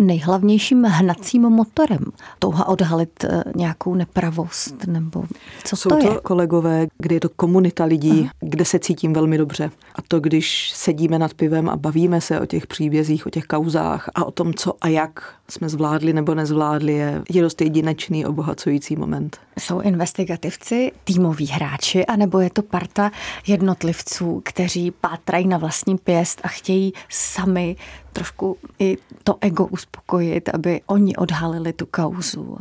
nejhlavnějším 0.00 0.84
hnacím 0.84 1.42
motorem? 1.42 2.04
Touha 2.38 2.68
odhalit 2.68 3.24
eh, 3.24 3.42
nějakou 3.56 3.94
nepravost 3.94 4.86
nebo 4.86 5.24
co 5.64 5.76
Jsou 5.76 5.88
to, 5.88 5.96
to 5.96 6.12
je? 6.12 6.20
kolegové, 6.22 6.86
kdy 6.98 7.14
je 7.14 7.20
to 7.20 7.28
komunita 7.28 7.84
lidí, 7.84 8.20
Aha. 8.20 8.30
kde 8.40 8.64
se 8.64 8.78
cítím 8.78 9.12
velmi 9.12 9.38
dobře. 9.38 9.70
A 9.94 10.02
to, 10.02 10.20
když 10.20 10.72
sedíme 10.74 11.18
nad 11.18 11.34
pivem 11.34 11.68
a 11.68 11.76
bavíme 11.76 12.20
se 12.20 12.40
o 12.40 12.46
těch 12.46 12.66
příbězích, 12.66 13.26
o 13.26 13.30
těch 13.30 13.44
kauzách 13.44 14.10
a 14.14 14.24
o 14.24 14.30
tom, 14.30 14.54
co 14.54 14.74
a 14.80 14.88
jak 14.88 15.34
jsme 15.48 15.68
zvládli 15.68 16.12
nebo 16.12 16.34
nezvládli, 16.34 16.92
je, 16.92 17.22
je 17.30 17.42
dost 17.42 17.60
jedinečný, 17.60 18.26
obohacující 18.26 18.96
moment. 18.96 19.38
Jsou 19.58 19.80
investigativci 19.80 20.92
týmoví 21.04 21.46
hráči, 21.46 22.06
anebo 22.06 22.40
je 22.40 22.50
to 22.50 22.62
parta 22.62 23.10
jednotlivců, 23.46 24.42
kteří 24.44 24.90
pátrají 24.90 25.48
na 25.48 25.58
vlastní 25.58 25.98
pěst 25.98 26.40
a 26.42 26.48
chtějí 26.48 26.92
sami 27.08 27.76
trošku 28.12 28.56
i 28.78 28.98
to 29.24 29.36
ego 29.40 29.66
uspokojit, 29.66 30.48
aby 30.48 30.80
oni 30.86 31.16
odhalili 31.16 31.72
tu 31.72 31.86
kauzu. 31.86 32.58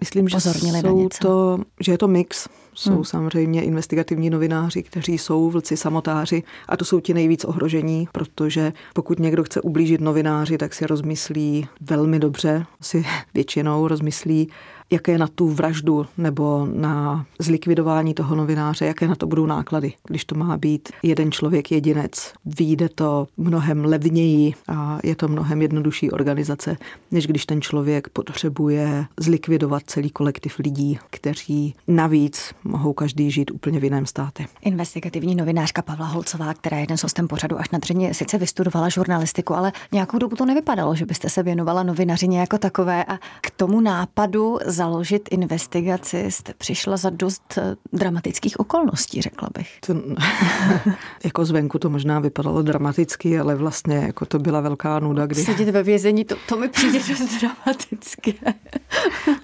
Myslím, 0.00 0.28
že 0.28 0.40
jsou 0.40 1.08
to, 1.20 1.58
že 1.80 1.92
je 1.92 1.98
to 1.98 2.08
mix. 2.08 2.48
Jsou 2.74 2.94
hmm. 2.94 3.04
samozřejmě 3.04 3.62
investigativní 3.62 4.30
novináři, 4.30 4.82
kteří 4.82 5.18
jsou 5.18 5.50
vlci 5.50 5.76
samotáři 5.76 6.42
a 6.68 6.76
to 6.76 6.84
jsou 6.84 7.00
ti 7.00 7.14
nejvíc 7.14 7.44
ohrožení, 7.44 8.08
protože 8.12 8.72
pokud 8.94 9.18
někdo 9.18 9.44
chce 9.44 9.60
ublížit 9.60 10.00
novináři, 10.00 10.58
tak 10.58 10.74
si 10.74 10.86
rozmyslí 10.86 11.68
velmi 11.80 12.18
dobře, 12.18 12.66
si 12.80 13.04
většinou 13.34 13.88
rozmyslí, 13.88 14.48
jaké 14.90 15.18
na 15.18 15.26
tu 15.26 15.48
vraždu 15.48 16.06
nebo 16.18 16.68
na 16.74 17.26
zlikvidování 17.38 18.14
toho 18.14 18.36
novináře, 18.36 18.86
jaké 18.86 19.08
na 19.08 19.14
to 19.14 19.26
budou 19.26 19.46
náklady. 19.46 19.92
Když 20.08 20.24
to 20.24 20.34
má 20.34 20.56
být 20.56 20.88
jeden 21.02 21.32
člověk 21.32 21.72
jedinec, 21.72 22.32
vyjde 22.44 22.88
to 22.88 23.26
mnohem 23.36 23.84
levněji 23.84 24.54
a 24.68 24.98
je 25.04 25.16
to 25.16 25.28
mnohem 25.28 25.62
jednodušší 25.62 26.10
organizace, 26.10 26.76
než 27.10 27.26
když 27.26 27.46
ten 27.46 27.60
člověk 27.60 28.08
potřebuje 28.08 29.06
zlikvidovat 29.20 29.82
celý 29.86 30.10
kolektiv 30.10 30.58
lidí, 30.58 30.98
kteří 31.10 31.74
navíc 31.88 32.54
mohou 32.64 32.92
každý 32.92 33.30
žít 33.30 33.50
úplně 33.50 33.80
v 33.80 33.84
jiném 33.84 34.06
státě. 34.06 34.46
Investigativní 34.62 35.34
novinářka 35.34 35.82
Pavla 35.82 36.06
Holcová, 36.06 36.54
která 36.54 36.78
je 36.78 36.86
dnes 36.86 37.02
hostem 37.02 37.28
pořadu 37.28 37.58
až 37.58 37.70
na 37.70 37.78
dřeně, 37.78 38.14
sice 38.14 38.38
vystudovala 38.38 38.88
žurnalistiku, 38.88 39.54
ale 39.54 39.72
nějakou 39.92 40.18
dobu 40.18 40.36
to 40.36 40.44
nevypadalo, 40.44 40.94
že 40.94 41.06
byste 41.06 41.30
se 41.30 41.42
věnovala 41.42 41.82
novinařině 41.82 42.40
jako 42.40 42.58
takové 42.58 43.04
a 43.04 43.18
k 43.40 43.50
tomu 43.56 43.80
nápadu 43.80 44.58
založit 44.78 45.28
investigaci 45.30 46.30
jste 46.30 46.54
přišla 46.58 46.96
za 46.96 47.10
dost 47.10 47.58
eh, 47.58 47.76
dramatických 47.92 48.60
okolností, 48.60 49.22
řekla 49.22 49.48
bych. 49.58 49.78
To, 49.86 49.94
jako 51.24 51.44
zvenku 51.44 51.78
to 51.78 51.90
možná 51.90 52.20
vypadalo 52.20 52.62
dramaticky, 52.62 53.38
ale 53.38 53.54
vlastně 53.54 53.96
jako 53.96 54.26
to 54.26 54.38
byla 54.38 54.60
velká 54.60 54.98
nuda. 54.98 55.26
Kdy... 55.26 55.44
Sedět 55.44 55.68
ve 55.70 55.82
vězení, 55.82 56.24
to, 56.24 56.36
to 56.48 56.56
mi 56.56 56.68
přijde 56.68 56.98
dost 56.98 57.40
dramatické. 57.40 58.32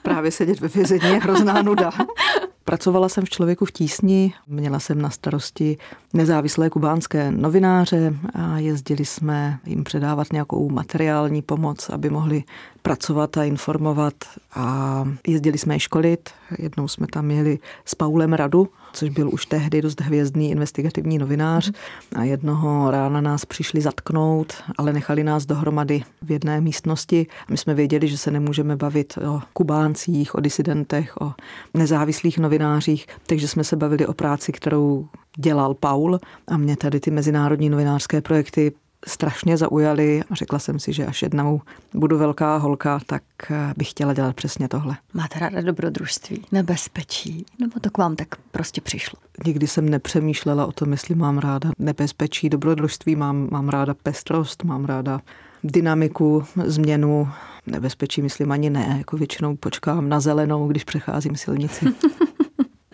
Právě 0.02 0.30
sedět 0.30 0.60
ve 0.60 0.68
vězení 0.68 1.08
je 1.10 1.18
hrozná 1.18 1.62
nuda. 1.62 1.90
Pracovala 2.64 3.08
jsem 3.08 3.24
v 3.24 3.30
Člověku 3.30 3.64
v 3.64 3.72
tísni, 3.72 4.34
měla 4.46 4.80
jsem 4.80 5.02
na 5.02 5.10
starosti 5.10 5.78
nezávislé 6.12 6.70
kubánské 6.70 7.30
novináře 7.30 8.14
a 8.34 8.58
jezdili 8.58 9.04
jsme 9.04 9.58
jim 9.66 9.84
předávat 9.84 10.32
nějakou 10.32 10.70
materiální 10.70 11.42
pomoc, 11.42 11.90
aby 11.90 12.10
mohli 12.10 12.44
pracovat 12.82 13.36
a 13.36 13.44
informovat 13.44 14.14
a 14.54 15.04
jezdili 15.26 15.58
jsme 15.58 15.74
je 15.74 15.80
školit. 15.80 16.30
Jednou 16.58 16.88
jsme 16.88 17.06
tam 17.06 17.30
jeli 17.30 17.58
s 17.84 17.94
Paulem 17.94 18.32
Radu, 18.32 18.68
což 18.94 19.10
byl 19.10 19.30
už 19.32 19.46
tehdy 19.46 19.82
dost 19.82 20.00
hvězdný 20.00 20.50
investigativní 20.50 21.18
novinář 21.18 21.72
a 22.16 22.24
jednoho 22.24 22.90
rána 22.90 23.20
nás 23.20 23.44
přišli 23.44 23.80
zatknout, 23.80 24.52
ale 24.78 24.92
nechali 24.92 25.24
nás 25.24 25.46
dohromady 25.46 26.02
v 26.22 26.30
jedné 26.30 26.60
místnosti. 26.60 27.26
My 27.50 27.56
jsme 27.56 27.74
věděli, 27.74 28.08
že 28.08 28.18
se 28.18 28.30
nemůžeme 28.30 28.76
bavit 28.76 29.18
o 29.28 29.40
Kubáncích, 29.52 30.34
o 30.34 30.40
disidentech, 30.40 31.20
o 31.20 31.32
nezávislých 31.74 32.38
novinářích, 32.38 33.06
takže 33.26 33.48
jsme 33.48 33.64
se 33.64 33.76
bavili 33.76 34.06
o 34.06 34.14
práci, 34.14 34.52
kterou 34.52 35.08
dělal 35.36 35.74
Paul 35.74 36.18
a 36.48 36.56
mě 36.56 36.76
tady 36.76 37.00
ty 37.00 37.10
mezinárodní 37.10 37.70
novinářské 37.70 38.20
projekty 38.20 38.72
strašně 39.06 39.56
zaujaly 39.56 40.22
a 40.30 40.34
řekla 40.34 40.58
jsem 40.58 40.78
si, 40.78 40.92
že 40.92 41.06
až 41.06 41.22
jednou 41.22 41.60
budu 41.94 42.18
velká 42.18 42.56
holka, 42.56 43.00
tak 43.06 43.22
eh, 43.50 43.74
bych 43.76 43.90
chtěla 43.90 44.14
dělat 44.14 44.36
přesně 44.36 44.68
tohle. 44.68 44.96
Máte 45.14 45.38
ráda 45.38 45.60
dobrodružství, 45.60 46.44
nebezpečí, 46.52 47.46
nebo 47.58 47.80
to 47.80 47.90
k 47.90 47.98
vám 47.98 48.16
tak 48.16 48.28
prostě 48.50 48.80
přišlo? 48.80 49.18
Nikdy 49.46 49.66
jsem 49.66 49.88
nepřemýšlela 49.88 50.66
o 50.66 50.72
tom, 50.72 50.92
jestli 50.92 51.14
mám 51.14 51.38
ráda 51.38 51.70
nebezpečí, 51.78 52.48
dobrodružství, 52.48 53.16
mám, 53.16 53.48
mám 53.50 53.68
ráda 53.68 53.94
pestrost, 53.94 54.64
mám 54.64 54.84
ráda 54.84 55.20
dynamiku, 55.64 56.44
změnu, 56.64 57.28
nebezpečí 57.66 58.22
myslím 58.22 58.52
ani 58.52 58.70
ne, 58.70 58.94
jako 58.98 59.16
většinou 59.16 59.56
počkám 59.56 60.08
na 60.08 60.20
zelenou, 60.20 60.68
když 60.68 60.84
přecházím 60.84 61.36
silnici. 61.36 61.86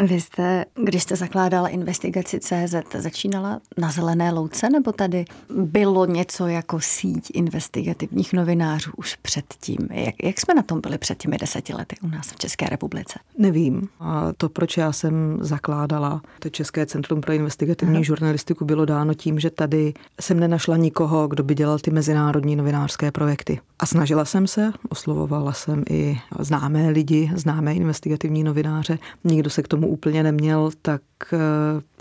Vy 0.00 0.20
jste, 0.20 0.64
když 0.84 1.02
jste 1.02 1.16
zakládala 1.16 1.68
investigaci 1.68 2.40
CZ, 2.40 2.74
začínala 2.98 3.60
na 3.78 3.90
zelené 3.90 4.32
louce, 4.32 4.70
nebo 4.70 4.92
tady 4.92 5.24
bylo 5.54 6.06
něco 6.06 6.46
jako 6.46 6.80
síť 6.80 7.30
investigativních 7.34 8.32
novinářů 8.32 8.90
už 8.96 9.16
předtím? 9.16 9.78
Jak, 9.90 10.14
jak 10.22 10.40
jsme 10.40 10.54
na 10.54 10.62
tom 10.62 10.80
byli 10.80 10.98
před 10.98 11.18
těmi 11.18 11.38
deseti 11.38 11.74
lety 11.74 11.96
u 12.02 12.08
nás 12.08 12.32
v 12.32 12.36
České 12.36 12.66
republice? 12.66 13.18
Nevím. 13.38 13.88
A 14.00 14.32
to, 14.36 14.48
proč 14.48 14.76
já 14.76 14.92
jsem 14.92 15.38
zakládala 15.40 16.22
to 16.38 16.48
České 16.48 16.86
centrum 16.86 17.20
pro 17.20 17.32
investigativní 17.32 17.94
Aha. 17.94 18.02
žurnalistiku, 18.02 18.64
bylo 18.64 18.84
dáno 18.84 19.14
tím, 19.14 19.40
že 19.40 19.50
tady 19.50 19.94
jsem 20.20 20.40
nenašla 20.40 20.76
nikoho, 20.76 21.28
kdo 21.28 21.42
by 21.42 21.54
dělal 21.54 21.78
ty 21.78 21.90
mezinárodní 21.90 22.56
novinářské 22.56 23.10
projekty. 23.10 23.60
A 23.78 23.86
snažila 23.86 24.24
jsem 24.24 24.46
se, 24.46 24.72
oslovovala 24.88 25.52
jsem 25.52 25.84
i 25.90 26.20
známé 26.38 26.88
lidi, 26.90 27.30
známé 27.34 27.74
investigativní 27.74 28.44
novináře. 28.44 28.98
Nikdo 29.24 29.50
se 29.50 29.62
k 29.62 29.68
tomu 29.68 29.88
úplně 29.90 30.22
neměl, 30.22 30.70
tak 30.82 31.02
eh, 31.32 31.38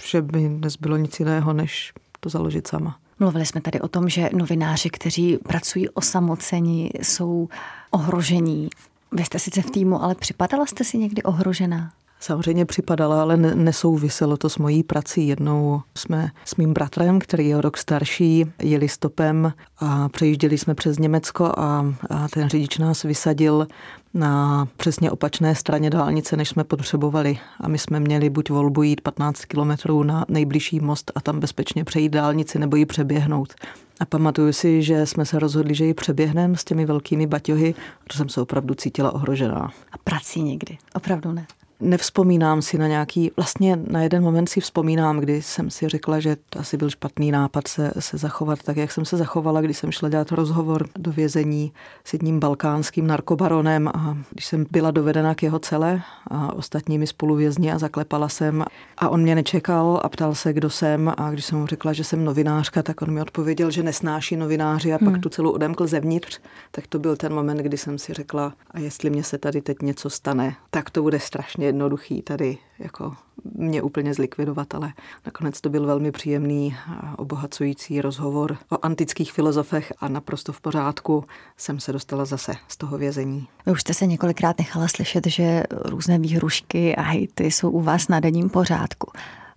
že 0.03 0.21
by 0.21 0.49
nezbylo 0.49 0.97
nic 0.97 1.19
jiného, 1.19 1.53
než 1.53 1.93
to 2.19 2.29
založit 2.29 2.67
sama. 2.67 2.99
Mluvili 3.19 3.45
jsme 3.45 3.61
tady 3.61 3.81
o 3.81 3.87
tom, 3.87 4.09
že 4.09 4.29
novináři, 4.33 4.89
kteří 4.89 5.37
pracují 5.37 5.89
osamocení, 5.89 6.89
jsou 7.01 7.49
ohrožení. 7.91 8.69
Vy 9.11 9.23
jste 9.23 9.39
sice 9.39 9.61
v 9.61 9.71
týmu, 9.71 10.03
ale 10.03 10.15
připadala 10.15 10.65
jste 10.65 10.83
si 10.83 10.97
někdy 10.97 11.23
ohrožená? 11.23 11.91
samozřejmě 12.19 12.65
připadala, 12.65 13.21
ale 13.21 13.37
nesouviselo 13.37 14.37
to 14.37 14.49
s 14.49 14.57
mojí 14.57 14.83
prací. 14.83 15.27
Jednou 15.27 15.81
jsme 15.97 16.31
s 16.45 16.55
mým 16.55 16.73
bratrem, 16.73 17.19
který 17.19 17.47
je 17.47 17.61
rok 17.61 17.77
starší, 17.77 18.45
jeli 18.61 18.89
stopem 18.89 19.53
a 19.79 20.09
přejížděli 20.09 20.57
jsme 20.57 20.75
přes 20.75 20.99
Německo 20.99 21.45
a, 21.57 21.93
a 22.09 22.27
ten 22.27 22.49
řidič 22.49 22.77
nás 22.77 23.03
vysadil 23.03 23.67
na 24.13 24.67
přesně 24.77 25.11
opačné 25.11 25.55
straně 25.55 25.89
dálnice, 25.89 26.37
než 26.37 26.49
jsme 26.49 26.63
potřebovali. 26.63 27.39
A 27.59 27.67
my 27.67 27.77
jsme 27.77 27.99
měli 27.99 28.29
buď 28.29 28.49
volbu 28.49 28.83
jít 28.83 29.01
15 29.01 29.45
kilometrů 29.45 30.03
na 30.03 30.25
nejbližší 30.27 30.79
most 30.79 31.11
a 31.15 31.21
tam 31.21 31.39
bezpečně 31.39 31.83
přejít 31.83 32.09
dálnici 32.09 32.59
nebo 32.59 32.75
ji 32.75 32.85
přeběhnout. 32.85 33.53
A 33.99 34.05
pamatuju 34.05 34.53
si, 34.53 34.83
že 34.83 35.05
jsme 35.05 35.25
se 35.25 35.39
rozhodli, 35.39 35.75
že 35.75 35.85
ji 35.85 35.93
přeběhneme 35.93 36.57
s 36.57 36.63
těmi 36.63 36.85
velkými 36.85 37.27
baťohy, 37.27 37.75
protože 38.03 38.17
jsem 38.17 38.29
se 38.29 38.41
opravdu 38.41 38.73
cítila 38.73 39.11
ohrožená. 39.11 39.71
A 39.91 39.97
prací 39.97 40.41
někdy? 40.41 40.77
Opravdu 40.93 41.31
ne? 41.31 41.47
Nevzpomínám 41.81 42.61
si 42.61 42.77
na 42.77 42.87
nějaký, 42.87 43.31
vlastně 43.35 43.79
na 43.87 44.01
jeden 44.03 44.23
moment 44.23 44.49
si 44.49 44.61
vzpomínám, 44.61 45.19
kdy 45.19 45.41
jsem 45.41 45.69
si 45.69 45.89
řekla, 45.89 46.19
že 46.19 46.37
to 46.49 46.59
asi 46.59 46.77
byl 46.77 46.89
špatný 46.89 47.31
nápad 47.31 47.67
se, 47.67 47.91
se 47.99 48.17
zachovat 48.17 48.63
tak, 48.63 48.77
jak 48.77 48.91
jsem 48.91 49.05
se 49.05 49.17
zachovala, 49.17 49.61
když 49.61 49.77
jsem 49.77 49.91
šla 49.91 50.09
dělat 50.09 50.31
rozhovor 50.31 50.87
do 50.97 51.11
vězení 51.11 51.71
s 52.03 52.13
jedním 52.13 52.39
balkánským 52.39 53.07
narkobaronem 53.07 53.87
a 53.87 54.17
když 54.31 54.45
jsem 54.45 54.65
byla 54.71 54.91
dovedena 54.91 55.35
k 55.35 55.43
jeho 55.43 55.59
cele 55.59 56.01
a 56.27 56.53
ostatními 56.53 57.07
spoluvězni 57.07 57.71
a 57.71 57.79
zaklepala 57.79 58.29
jsem 58.29 58.65
a 58.97 59.09
on 59.09 59.21
mě 59.21 59.35
nečekal 59.35 60.01
a 60.03 60.09
ptal 60.09 60.35
se, 60.35 60.53
kdo 60.53 60.69
jsem 60.69 61.13
a 61.17 61.31
když 61.31 61.45
jsem 61.45 61.57
mu 61.59 61.67
řekla, 61.67 61.93
že 61.93 62.03
jsem 62.03 62.25
novinářka, 62.25 62.83
tak 62.83 63.01
on 63.01 63.11
mi 63.11 63.21
odpověděl, 63.21 63.71
že 63.71 63.83
nesnáší 63.83 64.35
novináři 64.35 64.93
a 64.93 64.97
hmm. 65.01 65.11
pak 65.11 65.21
tu 65.21 65.29
celou 65.29 65.51
odemkl 65.51 65.87
zevnitř, 65.87 66.39
tak 66.71 66.87
to 66.87 66.99
byl 66.99 67.15
ten 67.15 67.33
moment, 67.33 67.57
kdy 67.57 67.77
jsem 67.77 67.97
si 67.97 68.13
řekla, 68.13 68.53
a 68.71 68.79
jestli 68.79 69.09
mě 69.09 69.23
se 69.23 69.37
tady 69.37 69.61
teď 69.61 69.81
něco 69.81 70.09
stane, 70.09 70.55
tak 70.71 70.89
to 70.89 71.01
bude 71.01 71.19
strašně 71.19 71.68
jednoduchý 71.69 72.21
tady 72.21 72.57
jako 72.79 73.13
mě 73.55 73.81
úplně 73.81 74.13
zlikvidovat, 74.13 74.75
ale 74.75 74.93
nakonec 75.25 75.61
to 75.61 75.69
byl 75.69 75.85
velmi 75.85 76.11
příjemný 76.11 76.75
a 76.87 77.19
obohacující 77.19 78.01
rozhovor 78.01 78.57
o 78.69 78.85
antických 78.85 79.33
filozofech 79.33 79.93
a 79.99 80.07
naprosto 80.07 80.53
v 80.53 80.61
pořádku 80.61 81.23
jsem 81.57 81.79
se 81.79 81.93
dostala 81.93 82.25
zase 82.25 82.53
z 82.67 82.77
toho 82.77 82.97
vězení. 82.97 83.47
Vy 83.65 83.71
už 83.71 83.81
jste 83.81 83.93
se 83.93 84.07
několikrát 84.07 84.57
nechala 84.57 84.87
slyšet, 84.87 85.27
že 85.27 85.63
různé 85.71 86.19
výhrušky 86.19 86.95
a 86.95 87.01
hejty 87.01 87.51
jsou 87.51 87.69
u 87.69 87.81
vás 87.81 88.07
na 88.07 88.19
denním 88.19 88.49
pořádku. 88.49 89.11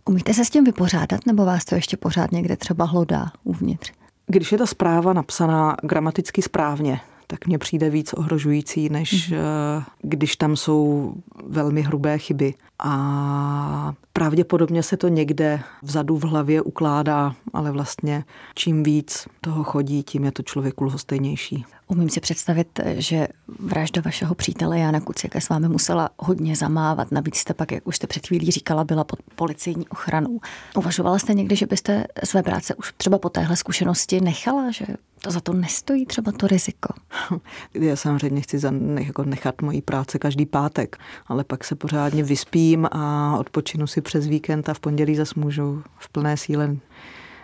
Umíte 0.05 0.35
se 0.35 0.45
s 0.45 0.51
tím 0.51 0.65
vypořádat, 0.65 1.27
nebo 1.27 1.45
vás 1.45 1.65
to 1.65 1.75
ještě 1.75 1.97
pořád 1.97 2.33
někde 2.33 2.57
třeba 2.57 2.85
hlodá 2.85 3.33
uvnitř? 3.45 3.93
Když 4.27 4.53
je 4.53 4.59
ta 4.59 4.67
zpráva 4.67 5.13
napsaná 5.13 5.77
gramaticky 5.83 6.43
správně, 6.43 7.01
tak 7.33 7.47
mně 7.47 7.59
přijde 7.59 7.91
víc 7.91 8.13
ohrožující, 8.13 8.89
než 8.89 9.33
mm-hmm. 9.33 9.85
když 10.03 10.37
tam 10.37 10.57
jsou 10.57 11.15
velmi 11.47 11.83
hrubé 11.83 12.19
chyby. 12.19 12.55
A 12.85 13.95
pravděpodobně 14.13 14.83
se 14.83 14.97
to 14.97 15.09
někde 15.09 15.61
vzadu 15.83 16.17
v 16.17 16.25
hlavě 16.25 16.63
ukládá, 16.63 17.35
ale 17.53 17.71
vlastně 17.71 18.25
čím 18.55 18.83
víc 18.83 19.29
toho 19.41 19.65
chodí, 19.65 20.03
tím 20.03 20.25
je 20.25 20.33
to 20.33 20.43
člověku 20.43 20.85
lhostejnější. 20.85 21.65
Umím 21.87 22.11
si 22.11 22.21
představit, 22.21 22.81
že 22.95 23.29
vražda 23.59 24.03
vašeho 24.05 24.35
přítele 24.35 24.79
Jana 24.79 25.01
Kuciaka 25.01 25.41
s 25.41 25.49
vámi 25.49 25.69
musela 25.69 26.11
hodně 26.19 26.57
zamávat. 26.57 27.13
Navíc 27.13 27.37
jste 27.37 27.55
pak, 27.55 27.73
jak 27.73 27.87
už 27.87 27.97
jste 27.97 28.07
před 28.07 28.27
chvílí 28.27 28.51
říkala, 28.51 28.85
byla 28.85 29.05
pod 29.05 29.19
policejní 29.37 29.89
ochranou. 29.89 30.41
Uvažovala 30.77 31.19
jste 31.19 31.35
někdy, 31.35 31.57
že 31.57 31.67
byste 31.67 32.05
své 32.25 32.43
práce 32.43 32.75
už 32.75 32.93
třeba 32.97 33.19
po 33.19 33.29
téhle 33.29 33.57
zkušenosti 33.57 34.21
nechala, 34.21 34.71
že 34.71 34.87
to 35.23 35.31
za 35.31 35.41
to 35.41 35.53
nestojí 35.53 36.07
třeba 36.07 36.33
to 36.33 36.47
riziko? 36.47 36.95
Já 37.75 37.97
samozřejmě 37.97 38.41
chci 38.41 38.59
za, 38.59 38.73
jako 39.01 39.25
nechat 39.25 39.63
moji 39.63 39.83
práce 39.83 40.19
každý 40.19 40.47
pátek, 40.47 40.97
ale 41.27 41.45
pak 41.45 41.65
se 41.65 41.75
pořádně 41.75 42.25
vyspím 42.73 42.89
a 42.93 43.37
odpočinu 43.39 43.87
si 43.87 44.01
přes 44.01 44.27
víkend 44.27 44.69
a 44.69 44.75
v 44.75 44.81
pondělí 44.81 45.15
zase 45.17 45.35
můžu 45.37 45.83
v 45.99 46.09
plné 46.09 46.37
síle 46.37 46.77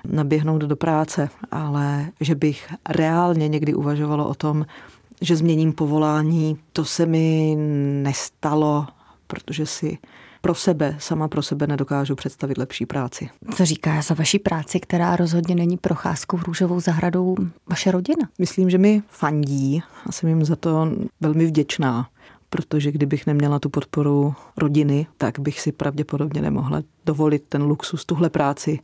naběhnout 0.04 0.62
do 0.62 0.76
práce, 0.76 1.28
ale 1.50 2.06
že 2.20 2.34
bych 2.34 2.68
reálně 2.88 3.48
někdy 3.48 3.74
uvažovalo 3.74 4.28
o 4.28 4.34
tom, 4.34 4.66
že 5.20 5.36
změním 5.36 5.72
povolání, 5.72 6.58
to 6.72 6.84
se 6.84 7.06
mi 7.06 7.56
nestalo, 8.02 8.86
protože 9.26 9.66
si 9.66 9.98
pro 10.40 10.54
sebe, 10.54 10.96
sama 10.98 11.28
pro 11.28 11.42
sebe 11.42 11.66
nedokážu 11.66 12.14
představit 12.14 12.58
lepší 12.58 12.86
práci. 12.86 13.28
Co 13.54 13.64
říká 13.64 14.02
za 14.02 14.14
vaší 14.14 14.38
práci, 14.38 14.80
která 14.80 15.16
rozhodně 15.16 15.54
není 15.54 15.76
procházkou 15.76 16.38
růžovou 16.46 16.80
zahradou 16.80 17.36
vaše 17.66 17.90
rodina? 17.90 18.28
Myslím, 18.38 18.70
že 18.70 18.78
mi 18.78 19.02
fandí 19.08 19.82
a 20.06 20.12
jsem 20.12 20.28
jim 20.28 20.44
za 20.44 20.56
to 20.56 20.92
velmi 21.20 21.46
vděčná 21.46 22.08
protože 22.50 22.92
kdybych 22.92 23.26
neměla 23.26 23.58
tu 23.58 23.68
podporu 23.68 24.34
rodiny, 24.56 25.06
tak 25.18 25.38
bych 25.38 25.60
si 25.60 25.72
pravděpodobně 25.72 26.42
nemohla 26.42 26.82
dovolit 27.06 27.42
ten 27.48 27.62
luxus, 27.62 28.04
tuhle 28.04 28.30
práci 28.30 28.78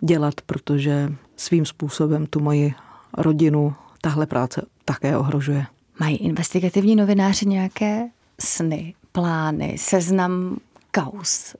dělat, 0.00 0.34
protože 0.46 1.12
svým 1.36 1.66
způsobem 1.66 2.26
tu 2.26 2.40
moji 2.40 2.74
rodinu 3.18 3.74
tahle 4.00 4.26
práce 4.26 4.66
také 4.84 5.16
ohrožuje. 5.16 5.66
Mají 6.00 6.16
investigativní 6.16 6.96
novináři 6.96 7.46
nějaké 7.46 8.08
sny, 8.40 8.94
plány, 9.12 9.76
seznam 9.78 10.56
kaus, 10.90 11.54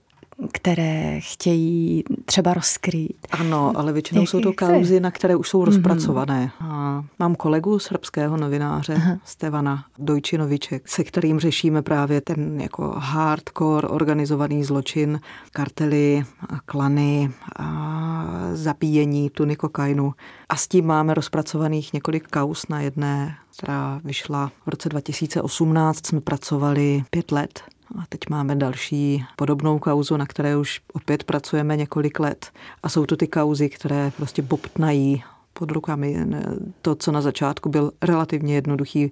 které 0.53 1.19
chtějí 1.19 2.03
třeba 2.25 2.53
rozkrýt. 2.53 3.27
Ano, 3.31 3.71
ale 3.75 3.93
většinou 3.93 4.21
Jak 4.21 4.29
jsou 4.29 4.39
to 4.39 4.53
kauzy, 4.53 4.99
na 4.99 5.11
které 5.11 5.35
už 5.35 5.49
jsou 5.49 5.61
mm-hmm. 5.61 5.65
rozpracované. 5.65 6.51
A 6.59 7.03
mám 7.19 7.35
kolegu 7.35 7.79
srbského 7.79 8.37
novináře 8.37 8.93
Aha. 8.93 9.17
Stevana 9.25 9.85
Dojčinoviček, 9.99 10.87
se 10.87 11.03
kterým 11.03 11.39
řešíme 11.39 11.81
právě 11.81 12.21
ten 12.21 12.61
jako 12.61 12.93
hardcore 12.97 13.87
organizovaný 13.87 14.63
zločin, 14.63 15.19
kartely, 15.51 16.25
a 16.49 16.59
klany, 16.59 17.31
a 17.59 18.27
zabíjení 18.53 19.29
tuny 19.29 19.55
kokainu. 19.55 20.13
A 20.49 20.55
s 20.55 20.67
tím 20.67 20.85
máme 20.85 21.13
rozpracovaných 21.13 21.93
několik 21.93 22.27
kaus 22.27 22.67
na 22.67 22.81
jedné, 22.81 23.35
která 23.57 24.01
vyšla 24.03 24.51
v 24.65 24.69
roce 24.69 24.89
2018. 24.89 26.07
Jsme 26.07 26.21
pracovali 26.21 27.03
pět 27.09 27.31
let 27.31 27.74
a 27.99 28.03
teď 28.09 28.19
máme 28.29 28.55
další 28.55 29.25
podobnou 29.35 29.79
kauzu, 29.79 30.17
na 30.17 30.25
které 30.25 30.57
už 30.57 30.81
opět 30.93 31.23
pracujeme 31.23 31.77
několik 31.77 32.19
let. 32.19 32.51
A 32.83 32.89
jsou 32.89 33.05
to 33.05 33.17
ty 33.17 33.27
kauzy, 33.27 33.69
které 33.69 34.11
prostě 34.17 34.41
bobtnají 34.41 35.23
pod 35.53 35.71
rukami. 35.71 36.25
To, 36.81 36.95
co 36.95 37.11
na 37.11 37.21
začátku 37.21 37.69
byl 37.69 37.91
relativně 38.01 38.55
jednoduchý 38.55 39.11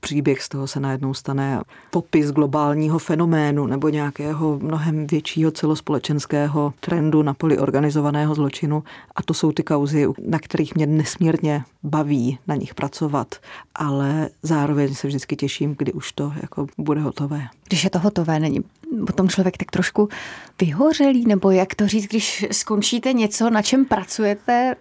příběh, 0.00 0.42
z 0.42 0.48
toho 0.48 0.66
se 0.66 0.80
najednou 0.80 1.14
stane 1.14 1.60
popis 1.90 2.30
globálního 2.30 2.98
fenoménu 2.98 3.66
nebo 3.66 3.88
nějakého 3.88 4.58
mnohem 4.58 5.06
většího 5.06 5.50
celospolečenského 5.50 6.74
trendu 6.80 7.22
na 7.22 7.34
poli 7.34 7.58
organizovaného 7.58 8.34
zločinu. 8.34 8.82
A 9.16 9.22
to 9.22 9.34
jsou 9.34 9.52
ty 9.52 9.62
kauzy, 9.62 10.06
na 10.26 10.38
kterých 10.38 10.74
mě 10.74 10.86
nesmírně 10.86 11.64
baví 11.82 12.38
na 12.46 12.54
nich 12.54 12.74
pracovat, 12.74 13.34
ale 13.74 14.28
zároveň 14.42 14.94
se 14.94 15.06
vždycky 15.06 15.36
těším, 15.36 15.74
kdy 15.78 15.92
už 15.92 16.12
to 16.12 16.32
jako 16.42 16.66
bude 16.78 17.00
hotové. 17.00 17.42
Když 17.68 17.84
je 17.84 17.90
to 17.90 17.98
hotové, 17.98 18.40
není 18.40 18.60
potom 19.06 19.28
člověk 19.28 19.56
tak 19.56 19.70
trošku 19.70 20.08
vyhořelý, 20.60 21.26
nebo 21.26 21.50
jak 21.50 21.74
to 21.74 21.88
říct, 21.88 22.06
když 22.06 22.46
skončíte 22.52 23.12
něco, 23.12 23.50
na 23.50 23.62
čem 23.62 23.84
pracujete 23.84 24.76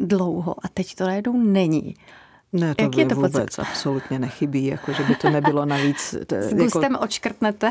dlouho 0.00 0.54
a 0.64 0.68
teď 0.74 0.94
to 0.94 1.04
najednou 1.04 1.42
není. 1.42 1.94
Ne, 2.52 2.74
to, 2.74 2.84
Jak 2.84 2.96
je 2.96 3.06
to 3.06 3.14
vůbec 3.14 3.32
pocit? 3.32 3.58
absolutně 3.60 4.18
nechybí, 4.18 4.66
jako 4.66 4.92
že 4.92 5.02
by 5.04 5.14
to 5.14 5.30
nebylo 5.30 5.64
navíc. 5.64 6.14
To, 6.26 6.34
S 6.34 6.54
gustem 6.54 6.92
jako, 6.92 7.04
očkrtnete 7.04 7.70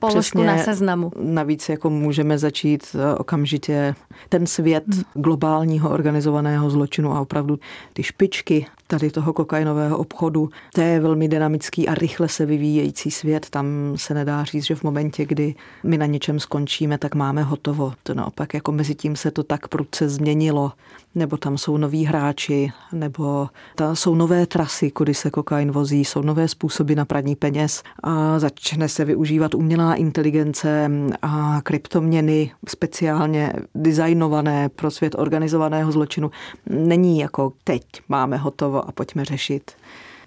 položku 0.00 0.38
přesně, 0.38 0.46
na 0.46 0.58
seznamu. 0.58 1.12
Navíc 1.20 1.68
jako 1.68 1.90
můžeme 1.90 2.38
začít 2.38 2.96
eh, 2.98 3.14
okamžitě 3.14 3.94
ten 4.28 4.46
svět 4.46 4.84
hmm. 4.94 5.04
globálního 5.14 5.90
organizovaného 5.90 6.70
zločinu 6.70 7.12
a 7.12 7.20
opravdu 7.20 7.58
ty 7.92 8.02
špičky 8.02 8.66
tady 8.88 9.10
toho 9.10 9.32
kokainového 9.32 9.98
obchodu, 9.98 10.50
to 10.74 10.80
je 10.80 11.00
velmi 11.00 11.28
dynamický 11.28 11.88
a 11.88 11.94
rychle 11.94 12.28
se 12.28 12.46
vyvíjející 12.46 13.10
svět. 13.10 13.46
Tam 13.50 13.66
se 13.96 14.14
nedá 14.14 14.44
říct, 14.44 14.64
že 14.64 14.74
v 14.74 14.82
momentě, 14.82 15.26
kdy 15.26 15.54
my 15.84 15.98
na 15.98 16.06
něčem 16.06 16.40
skončíme, 16.40 16.98
tak 16.98 17.14
máme 17.14 17.42
hotovo. 17.42 17.92
To 18.02 18.14
naopak 18.14 18.54
jako 18.54 18.72
mezi 18.72 18.94
tím 18.94 19.16
se 19.16 19.30
to 19.30 19.42
tak 19.42 19.68
prudce 19.68 20.08
změnilo, 20.08 20.72
nebo 21.14 21.36
tam 21.36 21.58
jsou 21.58 21.76
noví 21.76 22.04
hráči, 22.04 22.72
nebo 22.92 23.48
ta, 23.74 23.94
jsou 23.94 24.14
nové 24.18 24.46
trasy, 24.46 24.90
kudy 24.90 25.14
se 25.14 25.30
kokain 25.30 25.72
vozí, 25.72 26.04
jsou 26.04 26.22
nové 26.22 26.48
způsoby 26.48 26.94
na 26.94 27.04
praní 27.04 27.36
peněz 27.36 27.82
a 28.02 28.38
začne 28.38 28.88
se 28.88 29.04
využívat 29.04 29.54
umělá 29.54 29.94
inteligence 29.94 30.90
a 31.22 31.60
kryptoměny 31.62 32.52
speciálně 32.68 33.52
designované 33.74 34.68
pro 34.68 34.90
svět 34.90 35.14
organizovaného 35.18 35.92
zločinu. 35.92 36.30
Není 36.66 37.18
jako 37.18 37.52
teď 37.64 37.82
máme 38.08 38.36
hotovo 38.36 38.88
a 38.88 38.92
pojďme 38.92 39.24
řešit, 39.24 39.70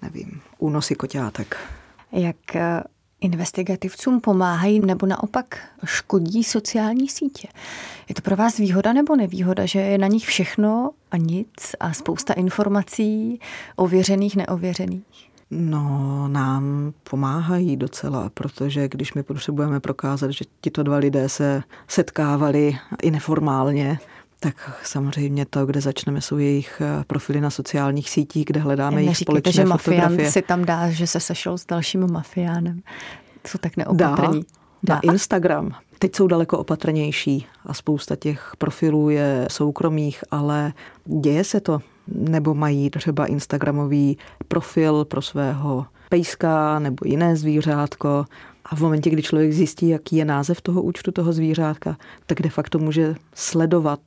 nevím, 0.02 0.40
únosy 0.58 0.94
koťátek. 0.94 1.56
Jak 2.12 2.56
eh, 2.56 2.82
investigativcům 3.22 4.20
pomáhají 4.20 4.80
nebo 4.86 5.06
naopak 5.06 5.58
škodí 5.84 6.44
sociální 6.44 7.08
sítě. 7.08 7.48
Je 8.08 8.14
to 8.14 8.22
pro 8.22 8.36
vás 8.36 8.58
výhoda 8.58 8.92
nebo 8.92 9.16
nevýhoda, 9.16 9.66
že 9.66 9.80
je 9.80 9.98
na 9.98 10.06
nich 10.06 10.26
všechno 10.26 10.90
a 11.10 11.16
nic 11.16 11.76
a 11.80 11.92
spousta 11.92 12.32
informací 12.32 13.40
ověřených, 13.76 14.36
neověřených? 14.36 15.32
No, 15.50 16.28
nám 16.28 16.92
pomáhají 17.10 17.76
docela, 17.76 18.30
protože 18.34 18.88
když 18.88 19.14
my 19.14 19.22
potřebujeme 19.22 19.80
prokázat, 19.80 20.30
že 20.30 20.44
tito 20.60 20.82
dva 20.82 20.96
lidé 20.96 21.28
se 21.28 21.62
setkávali 21.88 22.78
i 23.02 23.10
neformálně, 23.10 23.98
tak 24.42 24.80
samozřejmě 24.82 25.46
to, 25.46 25.66
kde 25.66 25.80
začneme, 25.80 26.20
jsou 26.20 26.38
jejich 26.38 26.80
eh, 26.80 27.04
profily 27.06 27.40
na 27.40 27.50
sociálních 27.50 28.10
sítích, 28.10 28.44
kde 28.44 28.60
hledáme 28.60 29.02
jejich 29.02 29.16
společné 29.16 29.52
že 29.52 29.64
fotografie. 29.64 30.00
mafián 30.08 30.30
si 30.30 30.42
tam 30.42 30.64
dá, 30.64 30.90
že 30.90 31.06
se 31.06 31.20
sešel 31.20 31.58
s 31.58 31.66
dalším 31.66 32.12
mafiánem. 32.12 32.80
Jsou 33.46 33.58
tak 33.58 33.76
neopatrní. 33.76 34.40
Dá, 34.40 34.46
dá. 34.82 34.94
Na 34.94 35.00
Instagram. 35.12 35.70
Teď 35.98 36.16
jsou 36.16 36.26
daleko 36.26 36.58
opatrnější 36.58 37.46
a 37.66 37.74
spousta 37.74 38.16
těch 38.16 38.52
profilů 38.58 39.10
je 39.10 39.46
soukromých, 39.50 40.24
ale 40.30 40.72
děje 41.04 41.44
se 41.44 41.60
to. 41.60 41.80
Nebo 42.08 42.54
mají 42.54 42.90
třeba 42.90 43.26
Instagramový 43.26 44.18
profil 44.48 45.04
pro 45.04 45.22
svého 45.22 45.86
pejska 46.08 46.78
nebo 46.78 46.96
jiné 47.04 47.36
zvířátko 47.36 48.24
a 48.64 48.76
v 48.76 48.80
momentě, 48.80 49.10
kdy 49.10 49.22
člověk 49.22 49.52
zjistí, 49.52 49.88
jaký 49.88 50.16
je 50.16 50.24
název 50.24 50.60
toho 50.60 50.82
účtu 50.82 51.12
toho 51.12 51.32
zvířátka, 51.32 51.96
tak 52.26 52.42
de 52.42 52.48
facto 52.48 52.78
může 52.78 53.14
sledovat 53.34 54.00